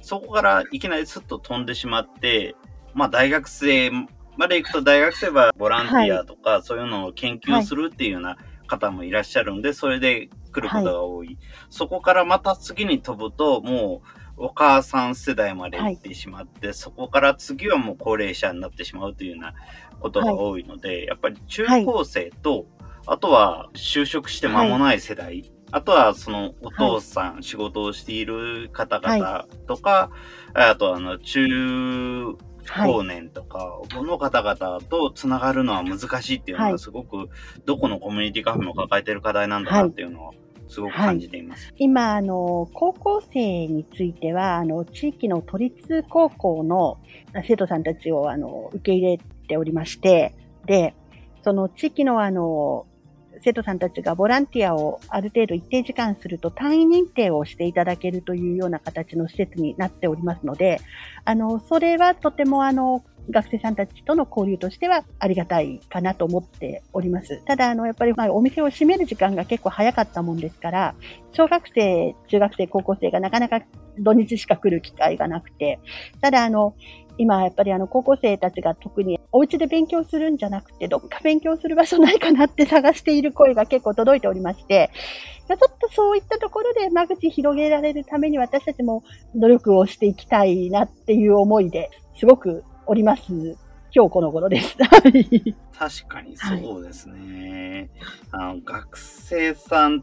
[0.00, 2.54] そこからいきなりスッと飛んでしまって、
[2.92, 3.90] まあ大学生
[4.36, 8.36] まで行くと大学生はボランティアとか、そういうのを研究するっていうような
[8.66, 11.38] 方もいらっしゃるんで、それで来ることが多い。
[11.70, 19.54] そこからまた次に飛ぶと、もうお母さん世代まで行ってしまって、そこから次はもう高齢者になってしまうというような
[20.00, 22.66] ことが多いので、やっぱり中高生と、
[23.06, 30.10] あとは就職して間もない世代、あとはそのお父さん、仕事をしている方々とか、
[30.54, 32.36] あとはあの中
[32.84, 36.78] 高年とか、この方々とつながるのは難しいっていうのははい。
[36.78, 37.28] すごく、
[37.66, 40.32] どこのコミュニティカフェも抱えている課題なんだなっていうのは、
[40.68, 41.72] すごく感じています。
[41.76, 46.98] 今、あの、高校生については、あの、地域の都立高校の
[47.46, 50.34] 生徒さんたちを、あの、受け入れておりまして、
[50.66, 50.94] で、
[51.42, 52.86] その地域の、あの、
[53.44, 60.80] 生徒さんたちがボランティアをある程度一定時間すると単位認定をしていただけるというような形の施設になっておりますので、
[61.26, 67.42] あの、それはとてもあの、学生さんたちとの交流としてはありがたいかなと思っております。
[67.44, 70.94] ただ、あの、やっぱり、まあ、お店を閉める時間が結構早かったもんですから、
[71.32, 73.62] 小学生、中学生、高校生がなかなか
[73.98, 75.78] 土日しか来る機会がなくて、
[76.20, 76.74] ただ、あの、
[77.16, 84.90] 今、やっぱりあの、高校生たちが特にお家で勉強するんじゃなくて、どっか勉強する場所ないかなって 探している声が結構届いておりまして、
[85.46, 93.32] ちょっとそういったところで間口広げられるために私たちも努力をしていきたいなっていう思いですごくおります。
[93.94, 94.76] 今日この頃です。
[94.78, 97.90] は い確かにそうですね。
[98.32, 100.02] あの学生さんっ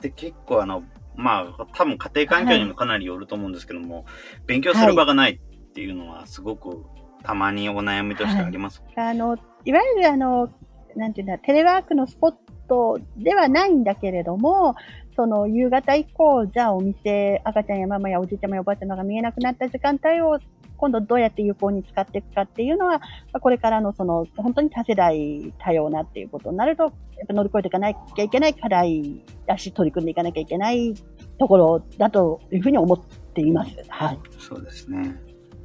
[0.00, 0.82] て結構あの、
[1.16, 4.04] まあ、多分家庭環境にもかなりよると思うんですけども、
[4.46, 5.38] 勉強する場がないっ
[5.72, 6.84] ていうのはすごく
[7.22, 8.82] たまにお悩みとしてあります。
[8.96, 10.50] あの、いわゆるあの、
[10.94, 12.34] なんていうんだ、テレワークのスポッ
[12.68, 14.74] トではないんだけれども、
[15.16, 20.38] その夕方以降、じゃあお店、赤ちゃんやママやおじいちゃまやおばあちゃまが見えなくなった時間帯を
[20.82, 23.00] 今度どうやって有効に使っていくかっていうのは、
[23.40, 26.92] これからのその本当に多世代多様なっていうことになると、やっ
[27.28, 30.92] ぱ乗り越えていかなきゃいけない課題だし、取り組んでいかなきゃいけない
[31.38, 33.00] ところだというふうに思っ
[33.32, 33.70] ています。
[33.90, 34.18] はい。
[34.40, 35.14] そうですね。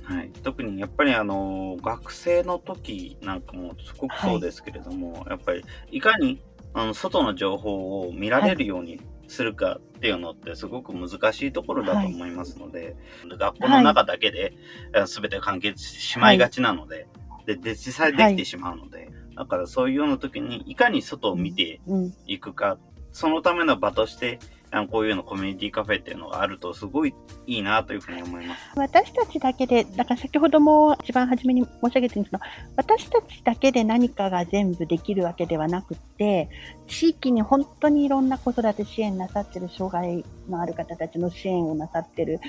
[0.04, 6.40] はい、特にやっぱりあの学生の時なんかもすごくそうですけれども、やっぱりいかに
[6.76, 12.96] あの外の情報を見られるようにするかっていうのってすごく難しいところだと思いますので、
[13.28, 14.54] 学校の中だけで、
[14.94, 17.08] えー全て完結してしまいがちなので、
[17.46, 22.14] でで実際できてしまうので、だからそういうような時にいかに外を見てうん。
[22.26, 22.78] いくか、
[23.12, 24.40] そのための場として
[24.90, 27.14] こういうのコミュニティカフェっていうのがあるとすごい
[27.46, 28.62] いいなというふうに思います。
[28.76, 32.44] 私たちだけで、だから先ほども一番初めに申し上げてるんですけど、
[32.76, 36.50] 私たちだけで何かが全部できるわけではなくて、
[36.88, 42.40] 地域に本当にいろんな子育て支援なさってる障害のある方たちの支援をなさってる、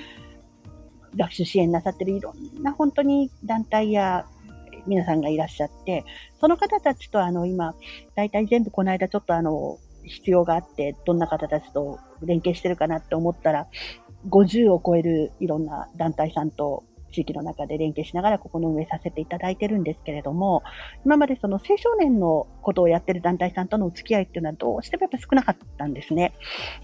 [1.15, 4.25] 学習支援なさってるいろんな本当に団体や
[4.85, 6.03] 皆さんがいらっしゃって、
[6.39, 7.75] その方たちとあの今、
[8.15, 9.77] 大体全部この間ちょっとあの、
[10.09, 13.67] 必要があって、どんな方たちと連携してるかなって思ったら、
[14.29, 20.63] 50を超えるいろんな団体さんと地域の中で連携しながらここの運営させていただいてるんですけれども、
[21.05, 26.33] 今までその青少年のことをやってる団体さんとのお付き合いっていうのはどうしてもやっぱ少なかったんですね。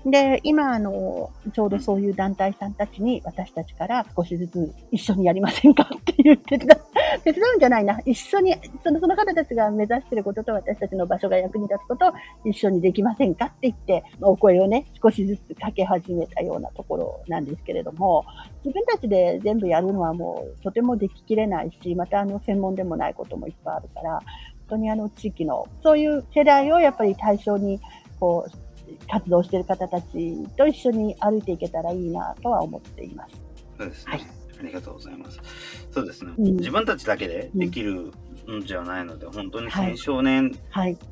[0.06, 6.78] で、今、あの、ちょうどそういう団体さんたちに私たちから少しずつ一緒にやりませんかって言って手伝
[7.24, 8.00] 手伝うんじゃないな。
[8.06, 12.14] 一緒に、そのその方たちが目指してることと私たちの場所が役に立つことを
[12.46, 18.26] 一緒にできませんかって言って、お声をね、少しずつかけ始めたようなところなんですけれども、
[18.64, 24.22] 自分たちで全部やるのはもうとてもでききれないし、またあの専門でもないこともいっぱいあるから、本
[24.70, 27.80] 当にあの地域の、そういう世代をやっぱり対象に、
[28.20, 28.66] こう、
[29.10, 33.44] 活動している方たちと一緒に歩いていけたらいいなとは思っています。
[33.78, 34.14] そうですね。
[34.14, 34.22] はい、
[34.60, 35.42] ありがとうございます。
[35.92, 36.32] そうですね。
[36.38, 38.12] うん、自分たちだけでできる
[38.52, 40.52] んじゃないので、うん、本当に青少年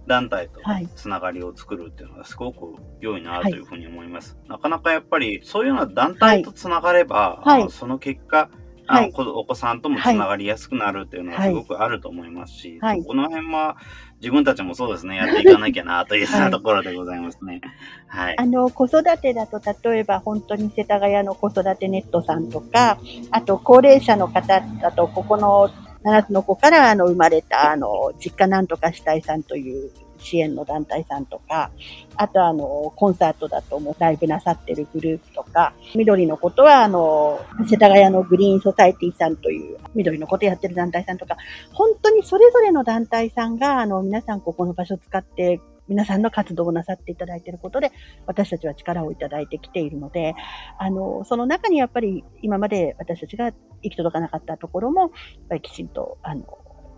[0.07, 0.61] 団体と
[0.95, 4.37] つながりを作るっていうのがすごく良いなというふうに思います。
[4.41, 8.49] はい、なかなかやっぱりそういうような団体とつながれば、はい、その結果、
[8.87, 13.77] あの、お子さんともつながりやすくなるっていうのはすごくあると思いますし、はい、この辺は
[14.21, 17.61] 自分たちもそうですね、やっていかなきゃなというようなところでございますね。
[18.07, 18.35] はい。
[18.37, 22.99] あの、子育てだと、例えば本当に世田谷の子育てネットさんとか、
[23.31, 25.69] あと高齢者の方だと、ここの
[26.03, 29.91] 7つの子からあの生まれた、あの、実家なんとかしたいさんという
[30.23, 31.71] 支援の団体さんとか、
[32.15, 41.37] あとあの、コンサートだともうライブなさってるグループとか、緑のことはあの、世田谷のグリーンソサイティさんという緑のことやってる団体さんとか、
[41.71, 47.91] 本当にそれぞれの団体さんが、あの、皆さんここの場所を使って皆さんの活動をなさっていただいていることで、
[48.25, 50.35] 私たちは力をいただいてきているので、
[50.79, 55.11] あの、その中にやっぱり今まで私たちが行き届かなかったところも、やっ
[55.49, 56.45] ぱりきちんと、あの、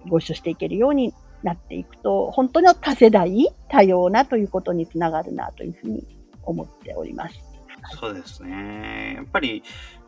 [0.08, 6.06] ご一緒していけるようになっていくと、本当の多世代、多様なということにつながるなというふうに
[6.44, 7.40] 思っております。
[8.00, 9.14] そうですね。
[9.18, 9.64] やっぱり、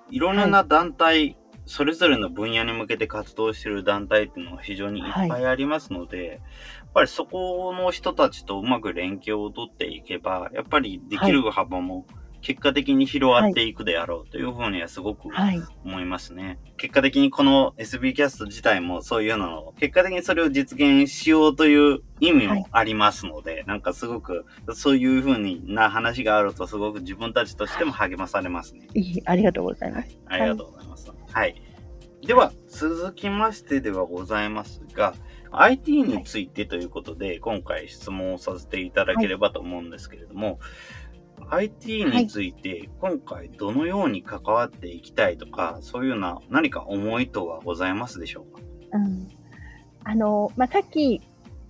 [0.10, 6.40] いろんな団体、はい、それぞれの分野に向けて活動している団体っていうのは非常にいっぱいありますので、はい、やっ
[6.94, 15.28] ぱりそこの人たちとうまく連携をとっていけば、やっぱりできる幅も、はい結果的に広がっていくであろうというふうにはすごく
[15.84, 16.46] 思いますね。
[16.46, 28.88] はい、結果的にこの SB キャスト自体もそういうのを、結果的にそれを実現しようという意味もありますので、はい、なんかすごくそういうふうにな話があるとすごく自分たちとしても励まされますね。
[29.26, 30.18] ありがとうございます。
[30.26, 31.12] はい、ありがとうございます。
[31.32, 31.62] はい。
[32.26, 35.14] では、続きましてではございますが、
[35.52, 40.60] IT についてということで、今回質問をさせていただければと思うんですけれども、
[41.50, 48.62] IT について今回どのように関わっていきたいとか、はい、そういうような何か思いとはございますでしょうか？
[48.94, 49.28] うん。
[50.04, 51.22] あの、まあ、さっき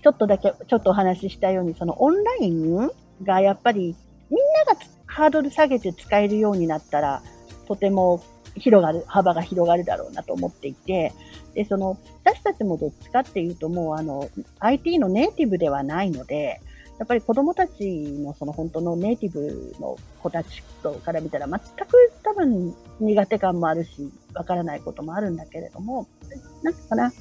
[0.04, 2.90] ちょっとだけ、ちょっとお話ししたように、そのオンライン
[3.24, 3.96] がやっぱり
[4.30, 7.22] みんながハードル下げて使えるようになったら、
[7.68, 8.24] とても
[8.56, 11.14] 広がる、幅が広がるだろうなと思っていて、
[11.54, 16.62] で、その、私たちもどっちかっていうともうあの、IT のネイティブではないので、
[17.00, 17.86] やっぱり子供たち
[18.20, 20.64] のその本当のネイティブの子たち
[21.06, 26.08] から見たら全く多分苦手感もあるし、わからないこともあるんだけれども、
[26.64, 27.12] なんかな、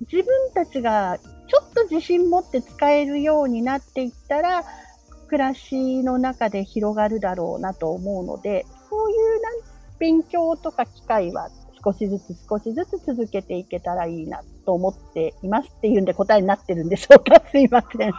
[0.00, 4.64] 自分たちがちょっと自信持って使えるようになっていったら、
[5.28, 9.52] 暮らしの中で広がるだろうなと思うので、そういうなん
[9.98, 11.50] 勉強とか機会は
[11.84, 17.42] 少しずつ少しずつ続けていけたらいいなと思っていますっていうんで答えになってるんでしょうか？
[17.50, 18.12] すいません。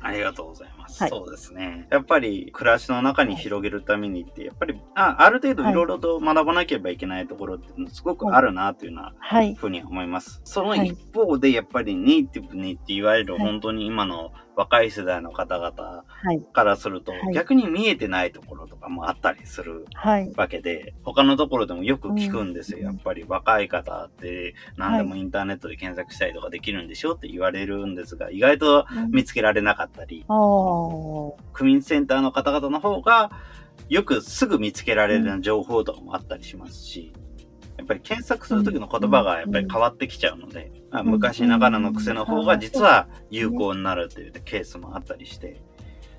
[0.00, 0.79] ありがとうございます。
[0.98, 1.88] はい、そうですね。
[1.90, 5.72] やっぱり暮らしの中に広げるためにって、やっぱり、あある程度い。
[5.72, 10.40] ろいろと学ばなければいけないところってすごくあるなというようなふうに思います。
[10.44, 16.04] その一方で、やっぱりネイティブにって言われる本当に今の若い世代の方々
[16.52, 19.86] からすると、逆に見えてないところとかもあったりする
[20.36, 22.80] わけで、他のところでもよく聞くんですよ。
[22.80, 30.26] やっぱり若い方って何でもインターネットで検索したりとかできるんでしょって言われるんですが、意外と見つけられなかったり、
[31.52, 33.30] 区民センターの方々の方が、
[33.88, 37.12] よくすぐ見つけられる情報とかもあったりしますし、
[37.76, 45.62] やっぱり検索するときの言葉がやっぱり変わってきちゃうので、まあ、昔ながらの癖の方が実は有効になるというケースもあったりして、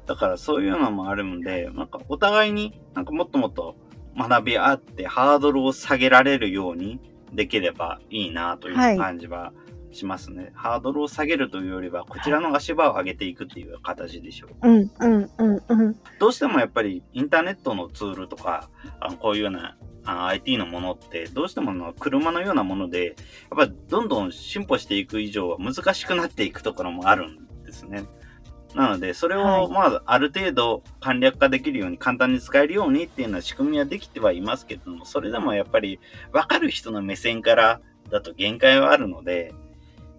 [0.07, 3.75] だからそういうのもあるんで、なんかお互いになんかもっともっと
[4.17, 6.99] 学び合ってハードルを下げられるように
[7.31, 9.53] できればいいなという感じは
[9.91, 10.51] しますね。
[10.53, 14.69] ハードルを下げるというよりは、こちらの足場を上げていくっていう形でしょう。
[14.69, 15.95] うん、うん、うん、うん。
[16.19, 23.15] どうしてもやっぱりインターネットのツールとか、あのこういうようなあ IT のものって、どうしてもの車のようなもので、やっ
[23.57, 28.05] ぱりどんどん進歩していく以上は難しくなっていくところもあるんですね。
[28.75, 35.99] なので、それを、まあ、ある程度簡略化できるように、簡単に使えるようにっていうのは仕組みはできてはいますけども、それでもやっぱり、
[36.31, 39.53] わかる人の目線からだと限界はあるので、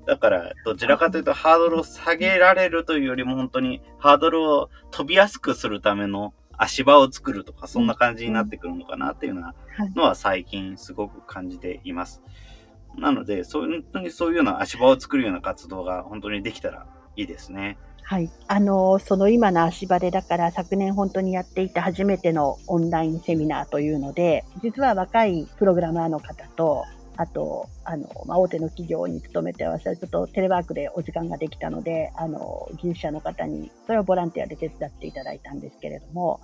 [0.07, 12.23] だから、どちらかというと、ハードルを下げられるというよりも、本当にハードルを飛びやすくするための足場を作るとか、そんな感じになってくるのかなっていうのは最近すごく感じています。
[12.97, 16.87] なので、本当にそういうような足場を作るような活動が本当にできたら
[17.17, 17.79] いいですね。
[18.05, 18.31] はい。
[18.49, 26.85] あの、その今の足場でだから昨年本当にやっていた初めてのオンラインセミナーというので、実は若いプログラマーの方と、
[27.23, 36.41] あと、あの、まあ、大手の企業に勤めて私はちょっとテレワークでお時間ができたので、あの、技術者の方に、それをボランティアで手伝っていただいたんですけれども、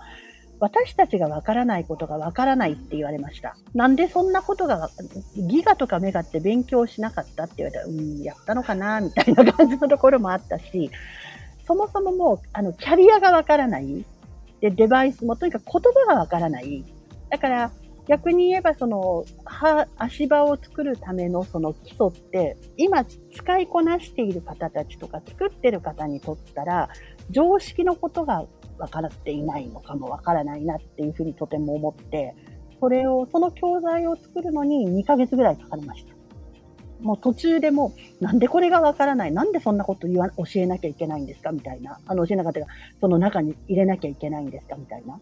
[0.61, 3.57] 私たちがわからないことがわからないって言われました。
[3.75, 4.88] なんでそんなことが、
[5.37, 10.91] ギガとかメガって勉強しなかったって言われたら、うん、やったのかなみたいな感じのところもあったし、
[11.67, 14.05] そもそももう、あの、キャリアがわからない。
[14.61, 16.85] で、デバイスもとにかく言葉がわからない。
[17.31, 17.73] だから、
[18.09, 26.88] 逆に言えば、その、は、足場を作るためのその基礎って、今使いこなしている方たちとか作ってる方にとったら、
[27.31, 28.47] 常識のことが
[28.79, 32.35] 分かっていないのかもわからないなっていうふうにとても思って、
[32.81, 36.14] それを、その教材を作るのに2ヶ月ぐらいかかりました。
[37.01, 41.53] もう途中でもなんでこれがわからない、なんでそんなこと言わ、教えなきゃいけないんですか？
[41.53, 42.01] みたいな。
[42.07, 42.66] あの、教えなかったが、
[43.01, 44.77] その中に入れなきゃいけないんですか？
[44.77, 45.21] みたいな。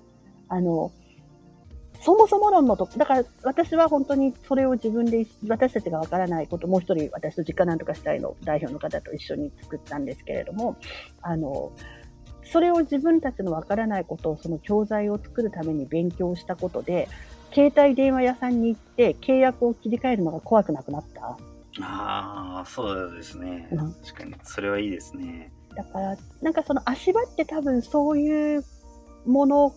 [0.49, 0.93] あの、
[2.01, 10.77] そもそも論のと、だから私は本当にそれを自分で、私たちがわからないこと、もう一人私と実家なんとかしたいの代表の方と一緒に作ったんですけれども、
[11.23, 11.73] あの、
[12.45, 17.09] それを自分たちのわからないことをその教材を作るために勉強したことで、
[17.53, 21.37] 携帯電話屋さんに行って契約を切り替えるのが怖くなくなった。
[21.81, 23.93] ああ、そうですね、うん。
[23.95, 24.35] 確かに。
[24.43, 25.53] それはいいですね。
[25.75, 28.65] だから、なんかその足場って多分そういう
[29.27, 29.75] もの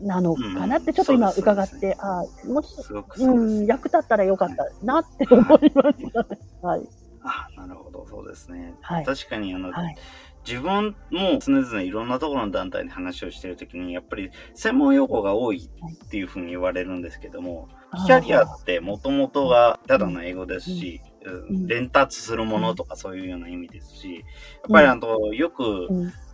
[0.00, 2.76] なのかなって、ちょっと今伺って、うん、ああ、もし、
[3.18, 6.26] うん、役立ったらよかったなって思いました。
[6.66, 6.88] はい。
[7.22, 8.74] あなるほど、そうですね。
[8.82, 9.96] はい、確かに、あの、はい、
[10.46, 15.70] 自分も常々いろんなところの団体で話をしてるときに、やっぱり専門用語が多い
[16.04, 17.68] っていうふうに言われるんですけども、
[18.06, 21.00] キャリアってもともとがただの英語ですし、
[21.50, 24.22] 伝達するものとかそういうような意味ですし、やっ
[24.70, 25.88] ぱりあの、よく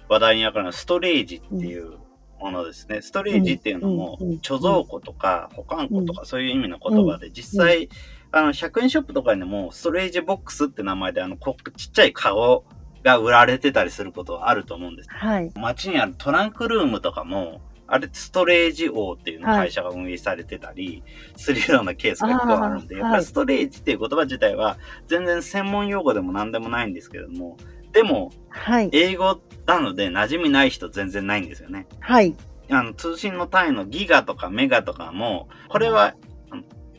[0.08, 1.98] 話題に上がるストレージっていう
[2.40, 3.02] ものですね。
[3.02, 7.88] ストレージっていうのも、貯蔵庫とか保管庫とかそういう意味の言葉で、実際、
[8.32, 12.64] あの、100円ショップとかにも、ストレージボックスって名前で、あの、ちっちゃいカゴ
[13.02, 15.10] が売られてたりすることはあると思うんです。
[15.10, 15.50] はい。
[15.54, 17.60] 街にあるトランクルームとかも、
[17.92, 21.02] あれストレージ王っていうの会社が運営されてたり
[21.36, 27.56] するようなケースが結構あるんで、やっぱりストレージっていう言葉自体は全然専門用語でも何でもないんですけれども、
[27.92, 31.86] でも、はい、英語なので馴染みない人全然ないんですよね。
[32.00, 32.34] はい。
[32.70, 36.14] あの、通信の単位のギガとかメガとかも、これは、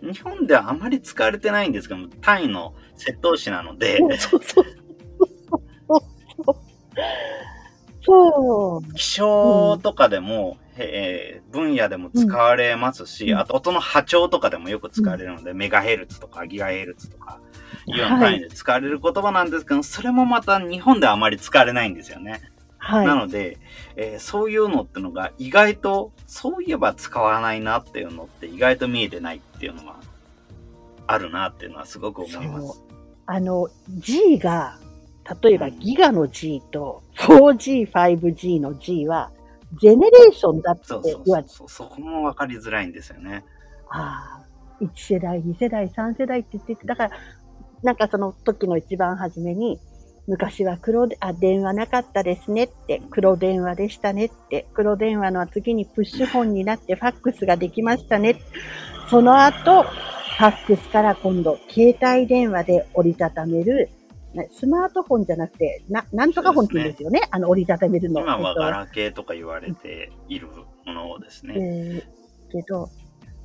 [0.02, 4.66] 日本ではあまり使われてないんですけども、単位の窃盗詞なので、そうそう
[8.04, 8.94] そう。
[8.96, 17.40] 気象とかでも、うん、えー、分野でも使われますし、うん、あと音の波長とかでもよく使われるので、うん、メガヘルツとかギガヘルツとか、
[17.86, 22.42] いう単位で使われる言葉なんですけど、はい、それもまた日本ではあまり使われないんですよね。
[22.78, 23.06] はい。
[23.06, 23.58] なので、
[23.96, 29.98] えー、そういうのってのが意外と、そういえば使わないなっていうのって意外と見えてないっていうのは
[31.08, 32.84] あるなっていうのはすごく思います。
[33.28, 34.78] あの、G が
[35.42, 39.32] 例えばギガの G と 4G、5G の G は、
[39.80, 43.46] ジェネレーションだって言われてそうそこも分かりづらいんですよね。
[43.90, 44.42] あ
[44.82, 47.12] あ、1世代、2世代、3世代って言ってて、だから、
[47.84, 49.80] なんかその時の一番初めに、
[50.28, 58.36] 昔は黒で、あ、電話なかったですねって、黒電話でしたねって、黒電話の次にプッシュ本になってファックスができましたね。
[59.10, 63.89] その後、ファックスから今度、携帯電話で折りたためる
[64.52, 67.20] スマートフォンじゃなくて、な、なんとかフォンって言うんですよね。
[67.20, 68.22] ねあの、折りたためるの。
[68.22, 70.47] 今はガラケーとか言われている
[70.86, 71.56] ものですね。
[71.58, 72.89] えー、けど、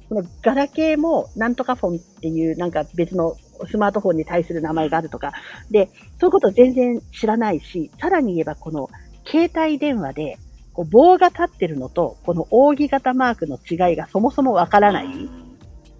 [0.08, 3.34] このガラケーもなんとかフォンっていうなんか別の
[3.68, 5.32] スマートフォンに対する名前があるとか、
[5.70, 5.90] で、
[6.20, 8.88] そういうこと全然知らないし、さらに言えばこの
[9.26, 10.38] 携帯電話で
[10.76, 15.06] こう棒が立ってるのと、この扇形マークの違いがそもそもわからない。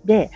[0.05, 0.31] で、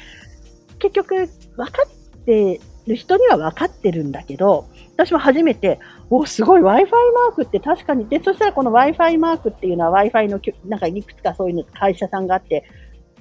[0.79, 6.87] 結局、分かってる人には分かってるんだけど、私も初めて、お、すごい Wi-Fi マー
[7.35, 12.65] クって確かに、で、そしたらこの Wi-Fi マークっていうのは Wi-Fi の、なんかいくつかそういうの会社さんがあって、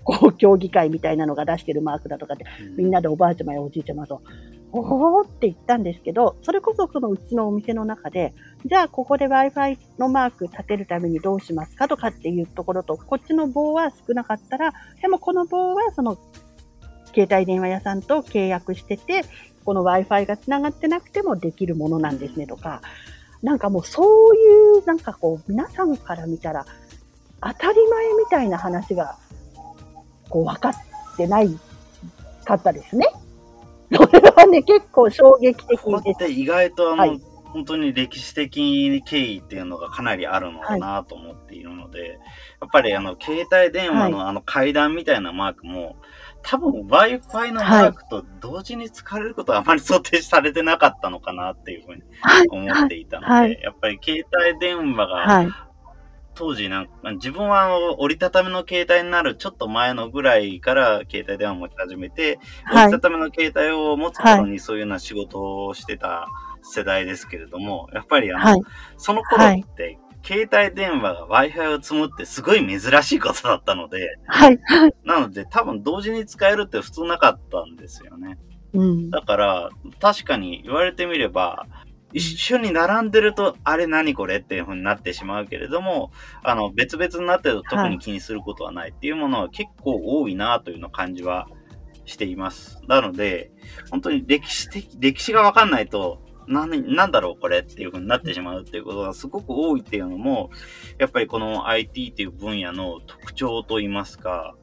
[0.03, 2.45] こう、協議会みたいなのが出してるマークだとかって、
[2.77, 4.21] みんなでおばあちゃまやおじいちゃまと、
[4.71, 8.33] おーって言ったんですけど、それこそそのうちのお店の中で、
[8.65, 16.17] じゃあここで Wi-Fi のマーク立てるためにどうしますかとかっていうところと、こっちの棒は少なかったら、でもこの棒はその
[17.15, 19.23] 携帯電話屋さんと契約してて、
[19.65, 22.81] この Wi-Fi が繋がってなくてもできるものなんですねとか、
[23.41, 26.65] なんかもうそういう、なんかこう、皆さんから見たら、
[27.41, 29.17] 当たり前みたいな話が、
[30.29, 30.73] こう、分かっ
[31.17, 31.49] てない
[32.45, 33.05] かったですね。
[33.91, 42.15] それはね、結構衝撃的ここって意外とあの、はい、本当に歴史的経緯っていうのがかなりあるのかなと思っているので、はい、や
[42.67, 45.95] っぱりあの、携帯電話のあの階段みたいなマークも、
[46.43, 52.03] 多分 Wi-Fi のマークと同時に使われることはあまり想定されてなかったのかなっていうふうに
[52.51, 53.41] 思っていたので、はい。
[53.41, 55.68] はい、やっぱり携帯電話が、
[56.39, 62.39] 当時なんか、自分は折りたたみの携帯になるちょっと前のぐらいから携帯電話を持ち始めて、
[62.71, 66.29] 折りたたみの携帯を持つ頃にそういうような仕事をしてた
[66.61, 68.61] 世代ですけれども、やっぱりあの、
[68.95, 74.57] その頃って携帯電話が Wi-Fi を積むってすごい珍しいことだったので、はい。
[75.03, 78.37] なので多分同時に使えるって普通なかったんですよね。
[78.71, 79.09] うん。
[79.09, 79.69] だから、
[79.99, 81.65] 確かに言われてみれば、
[82.13, 86.11] 一緒に並んでると、あれ何これっていう風になってしまうけれども、
[86.43, 91.47] あの、別々になってると特に気にすることはないっていうものは結構多いなというの感じは
[92.05, 92.81] しています。
[92.87, 93.51] なので、
[93.91, 100.49] 本当に歴史的、歴史がわかんないと、何、なんだろうこれっていう風になってしまうっていうことがすごく多いっていうのも、
[100.97, 104.55] やっぱりこの IT っていう分野の特徴といいますか、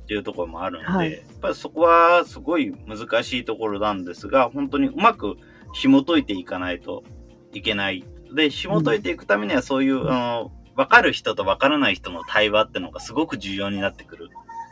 [0.00, 5.36] っていうところもあるので、はい、やっぱりそこはすごい難しいところなんですが、本当にうまく
[5.72, 7.04] 紐解いていかないと
[7.52, 8.04] いけない。
[8.34, 14.30] で、紐解いていくためにはそういう、うん、あの、わかる人とわからない人の対話っていうのがすごく重要になってくる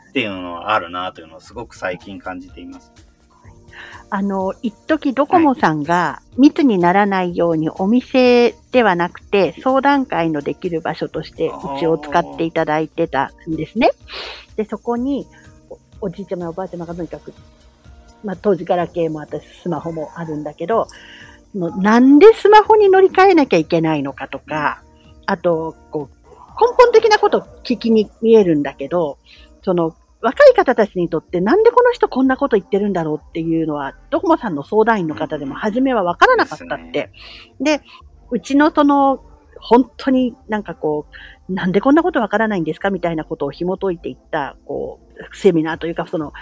[0.09, 2.91] っていうのはあるなというのをすごく最近感じています。
[4.11, 13.91] あの、一時ドコモさんが密にならないようにお店ではなくて相談会のできる場所としてうちを使っていただいてたんですね。
[14.55, 15.27] で、そこに
[15.69, 17.33] おおじいちゃまやおばあちゃまがとにかく、
[18.23, 20.87] まあ当時ガラケーも私スマホもあるんだけど、
[21.53, 24.83] なんでスマホに乗り換えなきゃいけないのかとか、
[25.25, 29.17] あと、こう、根本的なこと聞きに見えるんだけど、
[29.63, 37.11] その、若い方たちにとってなんでこの人こんなこと言ってるんだろうっていうのは、ドコモさんの相談員の方でも初めはわからなかったって。
[37.61, 37.81] で、
[38.29, 39.23] うちのその、
[39.61, 41.05] 本当になんかこ
[41.49, 46.33] う、なんでこんなことわからないんですかみたいなことを紐解いていった、こう、セミナーというか、その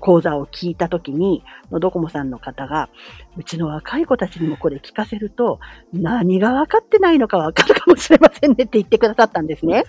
[0.00, 2.88] 講座を聞いたときに、ドコモさんの方が、
[3.36, 5.60] うちの若い子たちにもこれ聞かせると、
[5.92, 9.84] 何が分かってないのかわかるかもしれませんねって言ってくださったんですね。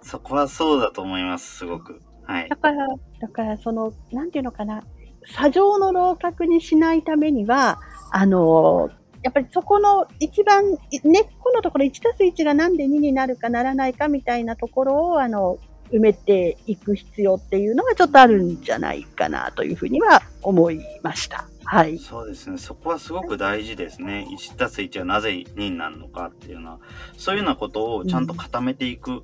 [0.00, 2.00] そこはそうだと思います、すごく。
[2.24, 2.48] はい。
[2.48, 2.86] だから、
[3.20, 4.82] だからその、なんていうのかな、
[5.26, 7.80] 砂上の楼閣にしないためには、
[8.12, 8.90] あの、
[9.22, 15.58] やっぱりそこの一番、根っこのところ1たす1がなんで2になるかならないかみたいなところを、あの、
[15.94, 21.48] 埋めていく必要っていうのがちょっとあるんじゃないかなというふうには思いました。
[21.64, 21.98] はい。
[21.98, 22.58] そうですね。
[22.58, 24.26] そこはすごく大事ですね。
[24.30, 26.78] 1たす1はなぜ2になるのかっていうのは、
[27.16, 29.10] そういうようなことをちゃんと固めていく。
[29.10, 29.22] うん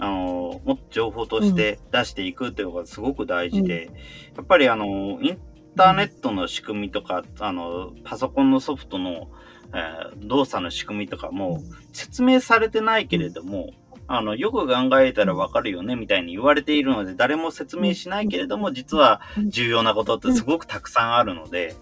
[0.00, 3.94] あの、もっと情報として出していくっていうのがすごく大事で、うん、
[4.36, 5.38] やっぱりあの、イン
[5.76, 9.30] ターネットの仕組みとか、あの、パソコンのソフトの、
[9.74, 11.62] えー、動作の仕組みとかも
[11.92, 13.72] 説明されてないけれども、
[14.12, 21.76] あの、よく考えたらわかるよね、みたいに言われているので、誰も説明しないけれども、実は重要なことってすごくたくさんあるので、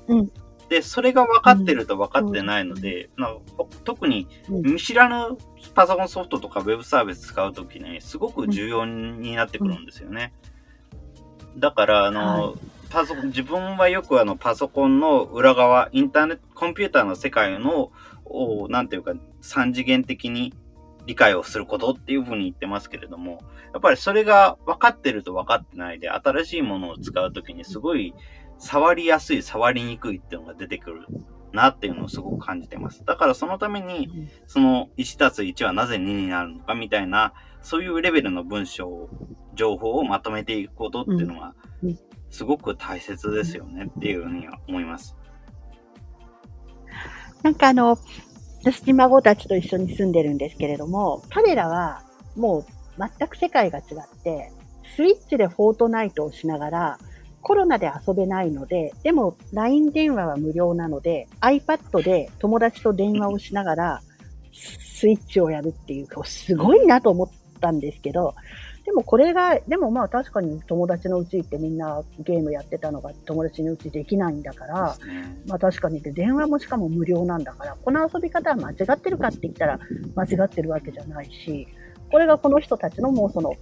[0.68, 3.38] で、それが分かってると分かってないので、うん、
[3.84, 5.38] 特に見知らぬ
[5.74, 10.34] パソコンソフトとかウェブサービス使うときにすごく重要になってくるんですよね。
[11.56, 12.20] だから、あの、
[12.50, 12.54] はい、
[12.90, 17.90] パソコン、自分はよくあのパソコンの裏側、インターネット、コンピューターの世界の、
[18.68, 20.52] なんていうか、三次元的に
[21.08, 23.40] 理解をすることっていうふうに言ってますけれども、
[23.72, 28.14] やっぱりそれが分かってると分かってないで、新しいものを使うときにすごい
[28.58, 31.06] 触りやすい、触りにくいっていうのが出てくる
[31.54, 33.06] なっていうのをすごく感じてます。
[33.06, 37.32] だからそのために、その1たす1はなぜ2になるのかみたいな、
[37.62, 39.08] そういうレベルの文章、
[39.54, 41.54] 情報をまとめていくことっていうのは、
[42.28, 45.16] すごく大切ですよねっていうふうには思います。
[47.42, 47.98] なんかあの、
[48.60, 52.02] 私、ひ孫たちと一緒に住んでるんですけれども、彼らは
[52.36, 52.64] もう
[53.18, 54.52] 全く世界が違って、
[54.96, 56.98] スイッチでフォートナイトをしながら、
[57.40, 64.02] コロナで遊べないので、でも LINE 電話は無料なので、iPad で友達と電話をしながら、
[64.52, 67.30] スイッチをやるっていう、すごいなと思っ
[67.60, 68.34] たんですけど、
[68.88, 79.78] でもこれが、でもまあ確かに友達のうち行ってみんなゲームやってたのが友達のうちできないんだから、ね、まあ確かにで電話もしかも無料なんだから、この遊び方は間違ってるかって言ったら
[80.14, 81.68] 間違ってるわけじゃないし、
[82.10, 83.52] これがこの人たちのもうその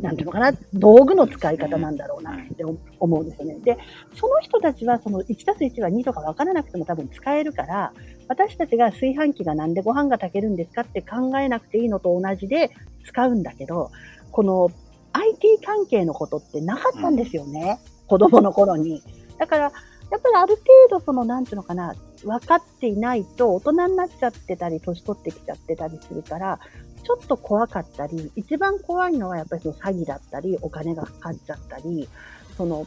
[0.00, 2.64] なんていうのかな、道具の使い方なんだろうなって
[3.00, 3.58] 思うんですよね。
[3.62, 3.76] で、
[4.18, 7.92] その人たちはその1たす1は2とか分からなくても多分使えるから、
[8.28, 12.70] 私たちが炊飯器がなんでご飯が炊けるんですかって考えなくていいのと同じで
[13.04, 13.90] 使うんだけど、
[14.30, 14.70] この
[15.12, 17.80] IT 関係のことってなかったんですよね。
[18.06, 19.02] 子供の頃に。
[19.38, 19.72] だから、
[20.10, 26.58] やっぱりある程度その、なんていうのかな、分かっていないと大人になっちゃってたり、年取ってきちゃってたりするから、
[27.04, 32.08] ちょっと怖かったり、一番怖いのはやっぱりその詐欺だったり、お金がかかっちゃったり、
[32.56, 32.86] その、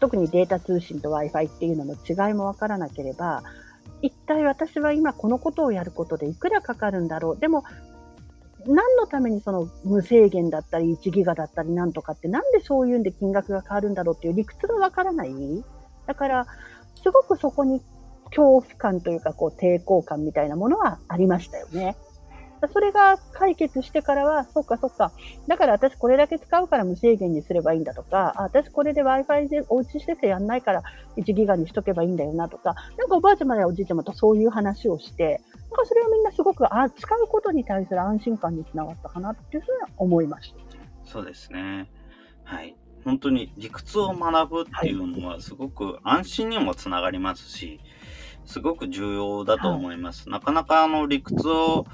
[0.00, 3.42] 特にデータ通信と Wi-Fi っていうのの違いもわからなければ、
[4.04, 7.38] 一体私は今このことをやることでいくらかかるんだろう。
[7.38, 7.64] でも、
[8.66, 15.32] 何のためにその無制限だったり1ギガだったりなんとかって何でそういうんで金額が変わるんだろうっていう理屈がわからない。
[16.06, 16.46] だから、
[17.02, 17.80] すごくそこに
[18.26, 21.96] 恐怖感というかこう抵抗感みたいなものはありましたよね。
[22.72, 25.12] それが解決してからは、そっかそっか。
[25.46, 30.82] だから私これだけ使うから無制限にすればいいんだとか、私これで Wi-Fi でおうちしててやんないから
[31.16, 41.10] 1ギガにしとけばいいんだよなとか、なんかおばあちゃまやおじいちゃまとそういう話をして、なんかそれをみんなすごくあ使うことに対する安心感につながったかなっていうふうに思いました。
[41.10, 41.90] そうですね。
[42.44, 42.76] はい。
[43.04, 47.80] 本当に理屈を学ぶっていうのはすごく安心にもつながりますし、
[48.46, 50.28] すごく重要だと思います。
[50.28, 51.86] なかなかあの理屈を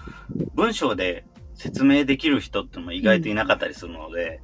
[0.54, 1.24] 文章で
[1.54, 4.40] 説明できる人ってのも意外といなかったりするので、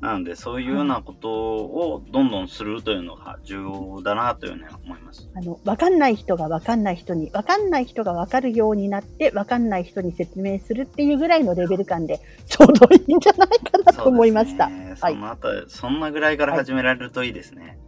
[0.00, 5.28] うん、なのでそういうようなことをどんどんするというのが重要だなというふうに思います。
[5.34, 14.68] あの、わかんない人がわかんない人に、わかんない人がわかるようになって、わかんない人に説明するっていうぐらいのレベル感でちょうどいいんじゃないかなと思いました。
[14.68, 15.14] ね、はい。
[15.14, 17.78] その後、そんなぐらいから始められるといいですね。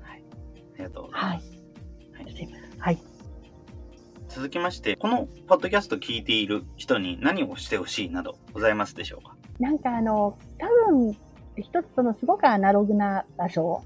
[0.00, 0.10] はい。
[0.12, 0.24] はい、
[0.74, 1.50] ありがとうございます。
[1.50, 1.59] はい。
[4.40, 9.36] 続きまして、このポッドキャスト聞いている人に何をしてほしいなどございますでしょうか？
[9.58, 11.14] なんかあの、多分、
[11.58, 13.84] 一つそのすごくアナログな場所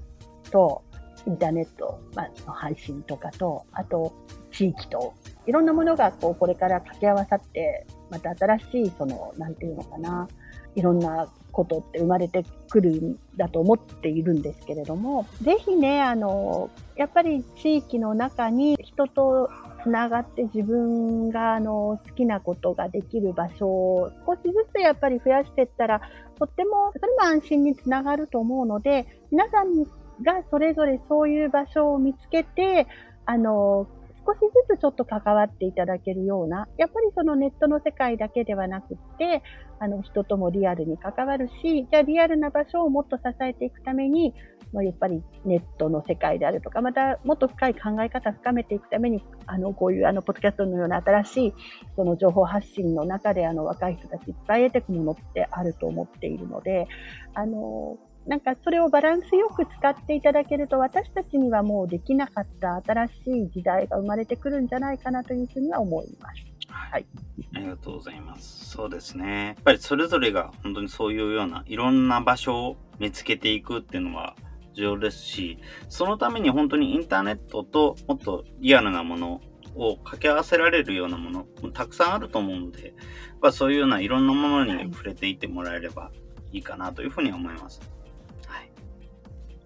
[0.51, 0.81] と、
[1.27, 1.99] インターネット
[2.47, 4.13] の配信とかと、あと
[4.53, 5.13] 地域と、
[5.45, 10.29] いろんなものがこうこれから掛け合わさって、また新しいその、なんていうのかな、
[10.75, 19.49] いろんなことって生まれてくるんだと思っているんですけれども、ぜひね、あの、やっぱり地域の中に人と
[19.81, 26.01] つながって自分があの好きなことができる場所を少しずつやっぱり増やしていったら、
[26.37, 29.83] とっても、それも安心につながると思うので、皆さん
[30.21, 32.85] がそれぞれそういう場所を見つけて、
[33.25, 33.87] あの、
[34.25, 39.43] 少しずつちょっと関わっていただけるような、やっぱりそのネットの世界だけではなくって、
[39.79, 44.33] あの人ともリアルに関わるし、じゃあリアルな場所をもっと支えていくために、
[44.73, 51.53] まやっぱりネットの世界であるとか、またもっと深い考え方を深めていくために、あの、こういうあの、ポッドキャストのような新しい、
[51.95, 56.87] その情報発信の中で、あの、若い人たちいっぱい得てくものってあると思っているので、
[57.33, 57.97] あの、
[58.27, 66.35] なんかそれをバランスよく使っていただけると、私たちにはもうできなかった新しい時代が生まれてくるんじゃないかなというふうには思います。
[66.67, 67.05] はい。
[67.53, 68.69] ありがとうございます。
[68.71, 69.47] そうですね。
[69.47, 74.35] やっぱりそれぞれが本当にそういうようないろんな場所を見つけていくっていうのは
[74.73, 79.41] 重要ですし、そのために本当にインターネットともっとリアルなもの
[79.75, 82.95] を掛け合わせられるようなものもたくさんあると思うので、やっ
[83.41, 86.11] ぱそういうようないろんなものに触れていってもらえれば
[86.51, 87.81] いいかなというふうに思います。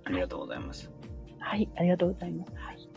[0.09, 0.91] ありがとうございます。
[1.39, 2.51] はい、ありがとうございます。
[2.55, 2.89] はい、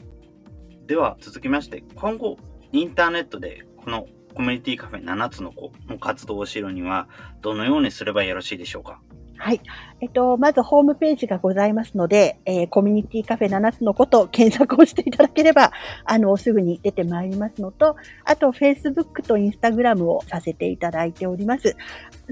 [0.86, 2.38] では、続きまして、今後、
[2.72, 7.08] インターネットでこのコミュニティカフェ7つの子の活動を知るには、
[7.42, 9.00] どのようにすればよろしいでしょうか？
[9.42, 9.60] はい。
[10.00, 15.72] えっと、まずホームページがございますので、えー、コミュニティカフェ7つのことを検索をしていただければ、
[16.04, 21.74] あの、すぐに出てまいりますのと、あと、Facebook と Instagram をさせていただいております。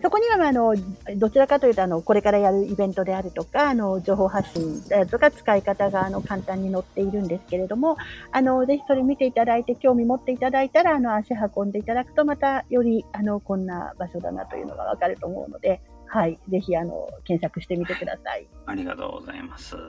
[0.00, 0.76] そこには、あの、
[1.16, 7.96] どちらかというと、あの、これからやるイベントであるとか、あの、情報発信とか、使い方が、あの、簡単に載っているんですけれども、
[8.30, 15.80] あの、ぜひそれ見ていただいて、興味持っていただいたら、あの、足運んでいただくと、また、より、あの、こんな場所だなというのがわかると思うので、
[16.12, 16.40] はい。
[16.48, 18.48] ぜひ、あの、検索してみてください。
[18.66, 19.76] ありがとうございます。
[19.76, 19.82] は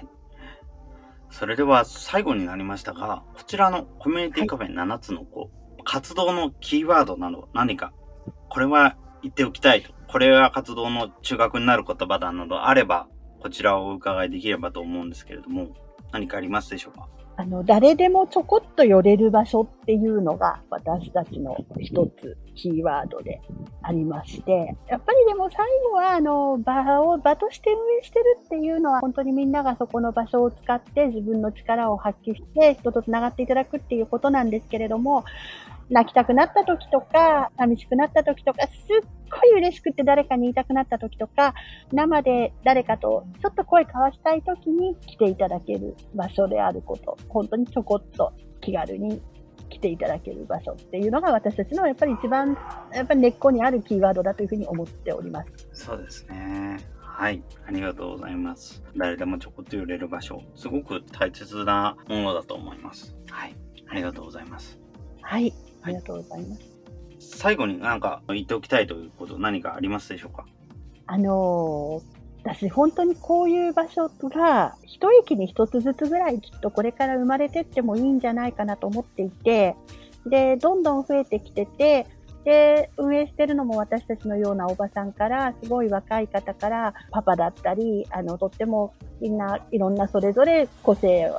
[0.00, 0.08] い。
[1.30, 7.94] それでは最後になりましたが、こちらのコミュニティカフェ7つのこう、活動のキーワードなど何か、
[8.50, 13.08] これは言っておきたいと、これは活動の中核になる言葉だなどあれば、
[13.40, 15.74] こちらをお伺いできればと思うんですけれども、
[16.12, 17.08] 何かありますでしょうか？
[17.42, 23.40] あの、誰でもちょこっと寄れる場所っていうのが私たちの一つキーワードで
[23.82, 35.24] ありまして、やっぱりでも最後はあの、場を、場として運営してるっていうのは本当にみんながそこの場所を使って自分の力を発揮して人と繋がっていただくっていうことなんですけれども、
[35.92, 41.54] 泣きたくなった時とか、寂しくなった時とか、すっごい嬉しくて誰かに言いたくなった時とか、
[41.92, 48.32] 生で誰かとちょっと声交わしたい時に来ていただける場所であること、本当にちょこっと
[48.62, 49.20] 気軽に
[49.68, 52.56] 来ていただける場所っていうのが私たちのやっぱり一番、
[52.94, 55.68] やっぱり根っこにあるキーワードだというふうに思っております。
[55.72, 56.78] そうですね。
[57.00, 57.42] はい。
[57.66, 58.82] ありがとうございます。
[58.96, 63.14] 誰でもちょこっと寄れる場所、すごく大切なものだと思います。
[63.30, 63.54] はい。
[63.88, 64.80] ありがとうございます。
[65.20, 65.52] はい。
[65.82, 66.62] ありがとうございます。
[67.38, 70.44] 最後になんか言っておきたいということ何かありますでしょうか？
[71.06, 72.02] あのー、
[72.42, 79.76] 私本当にこういう場所が一駅に一つずつぐらいきっとこれから生まれてってもいいんじゃないかなと思っていて、
[80.26, 82.06] で、どんどん増えてきてて、
[82.44, 91.32] で、運営してるのも私たちのようなおばさんから、すごい若い方から、パパだったり、あの、とってもみんないろんなそれぞれ個性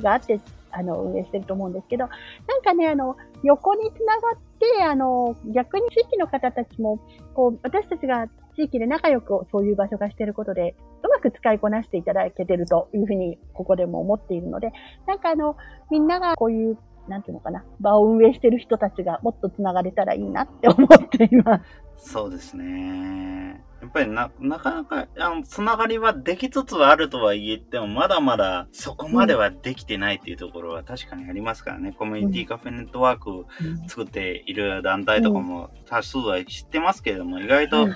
[0.00, 0.40] があって、
[0.72, 6.98] あの、運営してると思うんですけど、なんかね、あの、横につながって、あの、逆に地域の方たちも、
[7.34, 14.72] こう、私たちが地域で仲良くそういう場所がしてることで、うまく使いこなしていただけてるというふうに、ここでも思っているので、
[15.06, 15.56] なんかあの、
[15.90, 21.62] みんながこういうなんていうのかな、場を運営してる人たちがもっと繋がれたらいいなって思っていま
[21.96, 22.10] す。
[22.12, 23.62] そうですね。
[23.82, 31.88] やっぱりな、なかなか、あの、つながりはできつつはあるとは言っても、まだまだそこまではできてないっていうところは確かにありますからね。
[31.88, 33.44] うん、コミュニティカフェネットワーク
[33.88, 37.88] 作っている団体とかも多数は知ってますけれども、意外と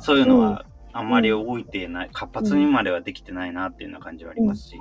[0.00, 4.80] そういうのはあんまり動いてない、活発にまではできてないなっていうような感じはありますし。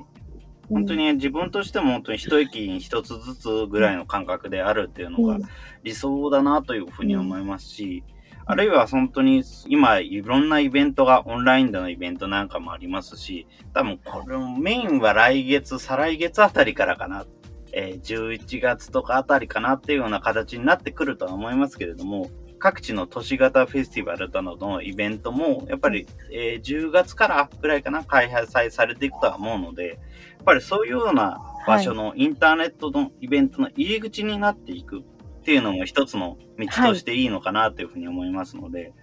[0.69, 5.37] 本当に自分としても本当に一駅に一つずつぐらいの感覚であるっていうのが
[5.83, 8.05] 理想だなというふうに思いますし、
[8.51, 17.25] あるいは本当に今いろんなイベントがオンラインでのイベントなんかもありますし、多分これメインは来月、再来月あたりからかな。
[17.71, 22.29] えー、11月とかあたりかなっていうような形になってくるとは思いますけれども、
[22.59, 29.97] 各地の都市型フェスティバルなどのイベントも、やっぱり、えー、10月からぐらいかな、開催されていくとは思うので、やっ
[30.43, 35.03] ぱりそういうような場所のインターネットのイベントの入り口になっていく
[35.41, 38.93] っていうのも一つの道としていいのかなというふうに思いますので、はい、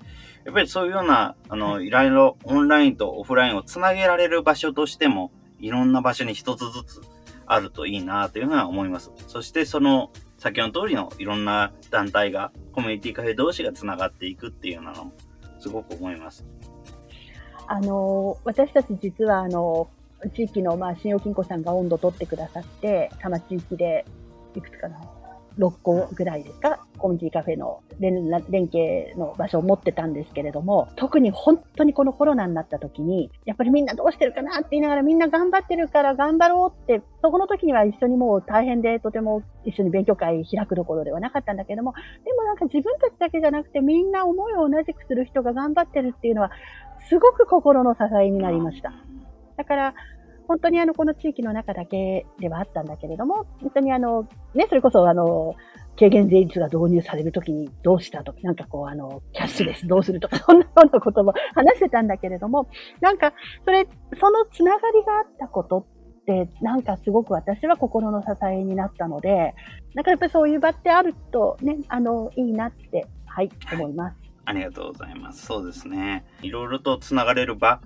[0.45, 7.03] やっぱりそういうような、あの、いろいろオンラインとオフラインをつなげられる場所としても、いろんな場所に一つずつ
[7.47, 9.11] あるといいなというふうには思います。
[9.27, 15.13] そしてその、先の通りのいろんな団体が、コミュニティカフェ同士がつながっていくっていうのも、
[15.59, 16.47] すごく思います。
[17.67, 19.91] あの、私たち実はあの、
[20.35, 24.05] 地域の、まあ、信用金庫さんが温度取ってくださって、多摩地域で、
[24.55, 24.99] いくつかな、
[25.59, 41.93] 6個ぐらいですか、コミュニティカフェの連連携の場所を持ってたんですけれども、特に本当にこのコロナになった時に、やっぱりみんなどうしてるかなって言いながらみんな頑張ってるから頑張ろうって、そこの時には一緒にもう大変でとても一緒に勉強会開くところではなかったんだけども、
[42.25, 46.51] でもなんか自分たちだけじゃなくてみんな思いを同じくする人が頑張ってるっていうのは、
[47.09, 48.93] すごく心の支えになりました。
[49.57, 49.95] だから、
[50.49, 55.55] 本当にあの、この地域の中だけではあったんだけれども、本当にあの、ね、それこそあの、
[55.99, 62.69] 軽減税率が導入されるときにどうしたとか、なんかこう、あの、キャッシュレスどうするとか、 そんなようなことも話してたんだけれども、
[63.01, 63.35] なんか、
[63.65, 63.87] それ、
[64.19, 65.87] そのつながりがあったこと
[66.21, 69.55] って、なんかすごく私は心の支えになったので、
[69.95, 74.17] なんかやっぱりそういう場ってあるとね、あの、いいなって、はい、思います。
[74.45, 75.45] ありがとうございます。
[75.45, 76.25] そうですね。
[76.41, 77.81] いろいろとつながれる場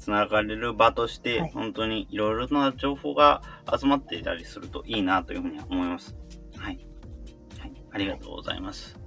[0.00, 3.42] つながれる場として、はい、本当にいろいろな情報が
[3.78, 6.16] 集まっていたりするといいなというふうに思います。
[6.56, 6.86] はい。
[7.58, 7.72] はい。
[7.92, 8.98] ありがとうございます。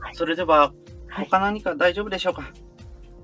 [0.00, 0.72] はい、それでは、
[1.10, 2.42] 他何か大丈夫でしょうか？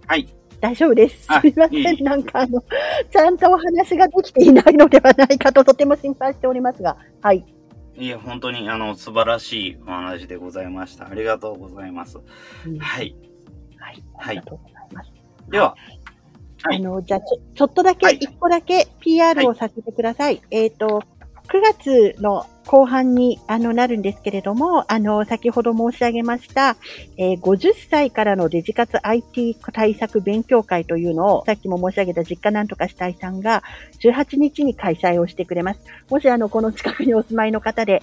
[0.07, 0.29] はい。
[0.61, 1.25] 大丈夫です。
[1.25, 1.79] すみません。
[1.79, 2.63] いいなんかあの、
[3.11, 7.45] ちゃんとお話ができていないのではないかととても心配しておりますが、はい。
[7.97, 11.09] いや、本当にあの、素晴らしいお話でございました。
[11.09, 12.19] ありがとうございます。
[12.67, 13.17] うん、はい。
[13.79, 14.03] はい。
[14.19, 15.13] ありがとうございます。
[15.51, 15.77] では、
[16.65, 20.43] あの、じゃあちょ、ちょっとだけ、一、個だけ PR をさせてください。
[20.51, 21.03] えっ、ー、と、
[21.61, 26.77] 月の後半にあのなるんですけれども、あの、先ほど申し上げました、
[27.19, 33.63] えー、50歳からのデジ活 IT 対策勉強会というのを、さっきも申し上げた実家なんとかしたいさんが
[34.01, 35.81] 18日に開催をしてくれます。
[36.09, 38.01] もしあの、この近くにお住まいの方で、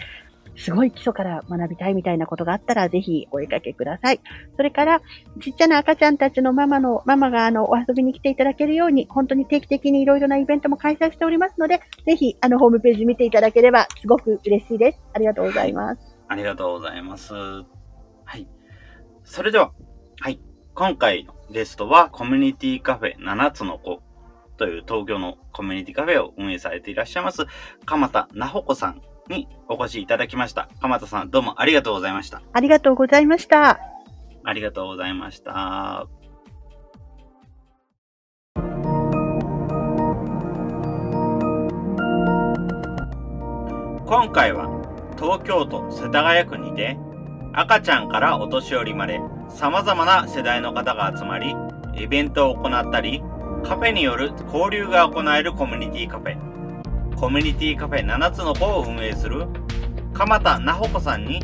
[0.56, 4.20] すごい基礎から学びたいみたいなことがあったら、ぜひお声掛けください。
[4.56, 5.02] それから、
[5.41, 14.99] ちっちゃな赤ちゃんたちのママの、ママがあの、お遊びに来ていただけるように、本当に定期的にいろいろなイベントも開催しておりますので、ぜひ、あの、ホームページ見ていただければ、すごく嬉しいです。
[15.14, 16.02] ありがとうございます。
[16.28, 17.34] ありがとうございます。
[17.34, 17.66] は
[18.38, 18.47] い。
[19.24, 19.72] それでは、
[20.20, 20.39] はい。
[20.74, 24.02] 今回のゲストは、コミュニティカフェ7つの子
[24.58, 27.45] という東京のコミュニティカフェを運営されていらっしゃいます、
[27.86, 29.02] 鎌田なほこさん
[29.32, 30.70] にお越しいただきました。
[30.82, 32.44] 鎌田さん、どうもありがとうございました。
[32.54, 33.80] ありがとうございました。
[34.44, 36.08] ありがとうございました。
[44.06, 44.68] 今回は
[45.18, 46.98] 東京都世田谷区にて
[47.54, 51.56] 赤ちゃんからお年寄りまで様々な世代の方が集まり
[51.96, 53.24] イベントを行ったり
[53.64, 56.51] カフェによる交流が行えるコミュニティカフェ
[57.22, 59.45] コミュニティカフェ7つの子を運営する
[60.11, 61.39] 鎌田なほこさんに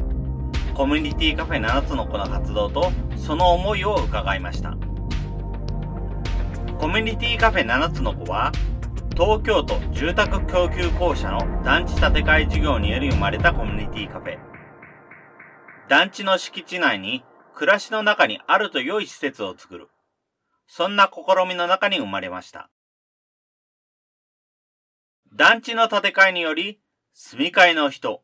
[0.73, 4.71] コミュニティカフェ7つの子の活動とその思いを伺いました。
[6.79, 8.51] コミュニティカフェ7つの子は
[9.11, 14.39] 東京都住宅供給公社の団地建て替え事業により生まれたコミュニティカフェ。
[15.87, 17.23] 団地の敷地内に
[17.53, 19.89] 暮らしの中にあると良い施設を作る。
[20.65, 22.71] そんな試みの中に生まれました。
[25.33, 26.79] 団地の建て替えにより、
[27.13, 28.23] 住み替えの人、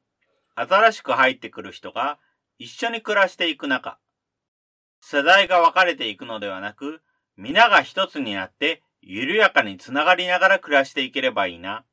[0.55, 2.19] 新しく入ってくる人が
[2.57, 3.99] 一緒に暮らしていく中、
[5.01, 7.01] 世代が分かれていくのではなく、
[7.35, 11.83] 皆が一つになって緩やかにつながりながら暮らしていければいいな、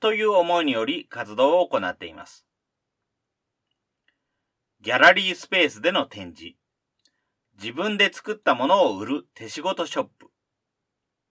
[0.00, 2.46] という思いにより活動を行っています。
[4.80, 6.56] ギャラリースペースでの展示、
[7.60, 10.30] 自分で作ったものを売る手仕事ショップ、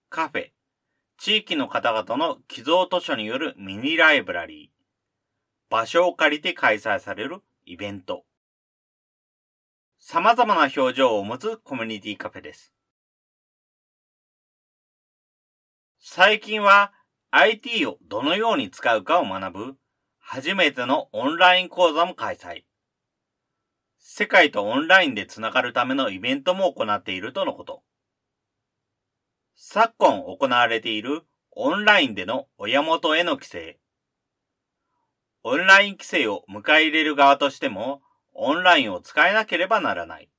[0.09, 0.51] カフェ、
[1.24, 8.24] 地域の方々の寄贈図書によるミニライブラリー、場所を借りて開催されるイベント、
[10.00, 12.74] 様々な表情を持つコミュニティカフェです。
[16.00, 16.92] 最近は
[17.30, 19.76] IT をどのように使うかを学ぶ
[20.18, 22.64] 初めてのオンライン講座も開催。
[24.00, 27.84] 世界とオンラインでつながるためのイベントも行っているとのこと。
[29.64, 33.80] 昨今行われているオンラインでの親元への規制。
[35.43, 38.01] オンライン規制を迎え入れる側としても、
[38.34, 40.32] オンラインを使えなければならない。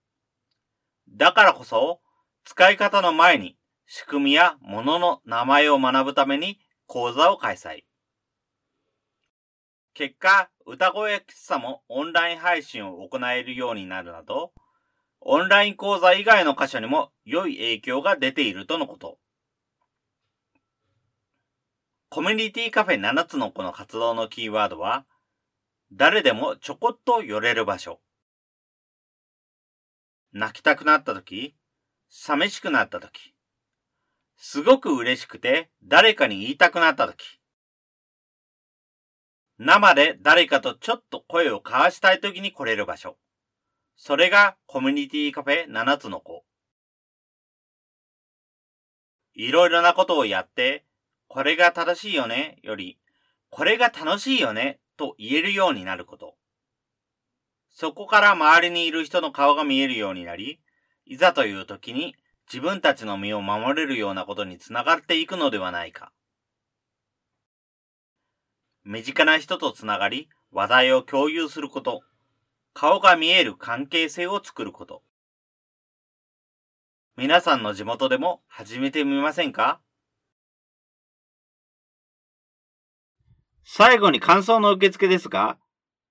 [1.09, 2.01] だからこそ、
[2.43, 3.57] 使い方の前に
[3.87, 6.59] 仕組みや物の名前を学ぶために
[6.89, 7.85] 講座を開催。
[9.95, 14.53] 結果、歌声喫茶もオンライン配信を行えるようになるなど、
[15.25, 19.19] オンライン講座以外の箇所にも良い影響が出ているとのこと。
[22.09, 25.07] コミュニティカフェ7つの子の活動のキーワードは、
[25.93, 28.01] 誰でもちょこっと寄れる場所。
[30.33, 31.55] 泣きたくなった時、
[32.09, 33.33] 寂しくなった時、
[34.37, 37.39] すごく嬉しくて誰かに言いたくなった時、
[39.59, 43.17] 生で誰かとちょっと声を交わしたい時に来れる場所。
[43.97, 46.45] それがコミュニティカフェ7つの子。
[49.35, 50.85] いろいろなことをやって、
[51.29, 52.99] これが正しいよねより、
[53.51, 56.37] これが楽しいよねと言えるようになること。
[57.71, 60.61] そこから周りにいる人の顔が見えるようになり、
[61.07, 62.15] いざという時に
[62.47, 66.13] 自分たちの身を守れるようなことにつながっていくのではないか。
[68.85, 72.03] 身近な人とつながり、話題を共有すること。
[72.75, 75.03] 顔が見える関係性を作ること。
[77.17, 79.81] 皆さんの地元でも始めてみませんか？
[83.65, 85.59] 最後に感想の受付ですが、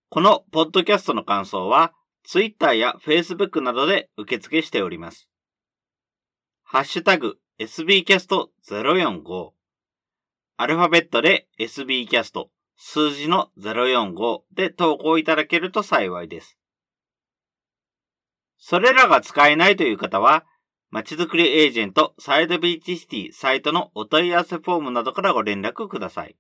[0.10, 1.94] このポッドキャストの感想は、
[2.24, 5.28] Twitter や Facebook などで受付しております。
[6.64, 9.52] ハッシュタグ sbcast045
[10.58, 12.46] アルファベットで sbcast
[12.84, 16.58] 数字の045で投稿いただけると幸いです。
[18.58, 20.46] それらが使えないという方は、
[20.90, 26.36] まちづくりエージェントサイドビーチシティサイトのお問い合わせフォームなどからご連絡ください。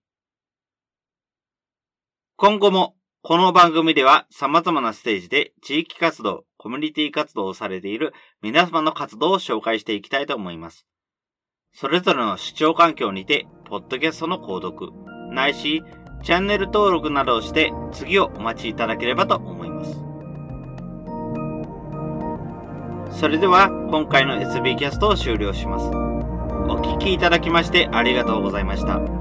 [2.37, 10.87] 今後もこの番組では様々なステージで地域活動、コミュニティ活動をされている皆様の活動を紹介していきたいと思います。
[11.71, 14.91] それぞれの視聴環境にて、ポッドキャストの購読、
[15.31, 15.83] ないし、
[16.23, 19.91] チャンネル登録などをして次をお待ちいただければと思います。
[23.19, 25.87] それでは今回の SB キャストを終了します。
[26.69, 29.20] お聴きいただきましてありがとうございました。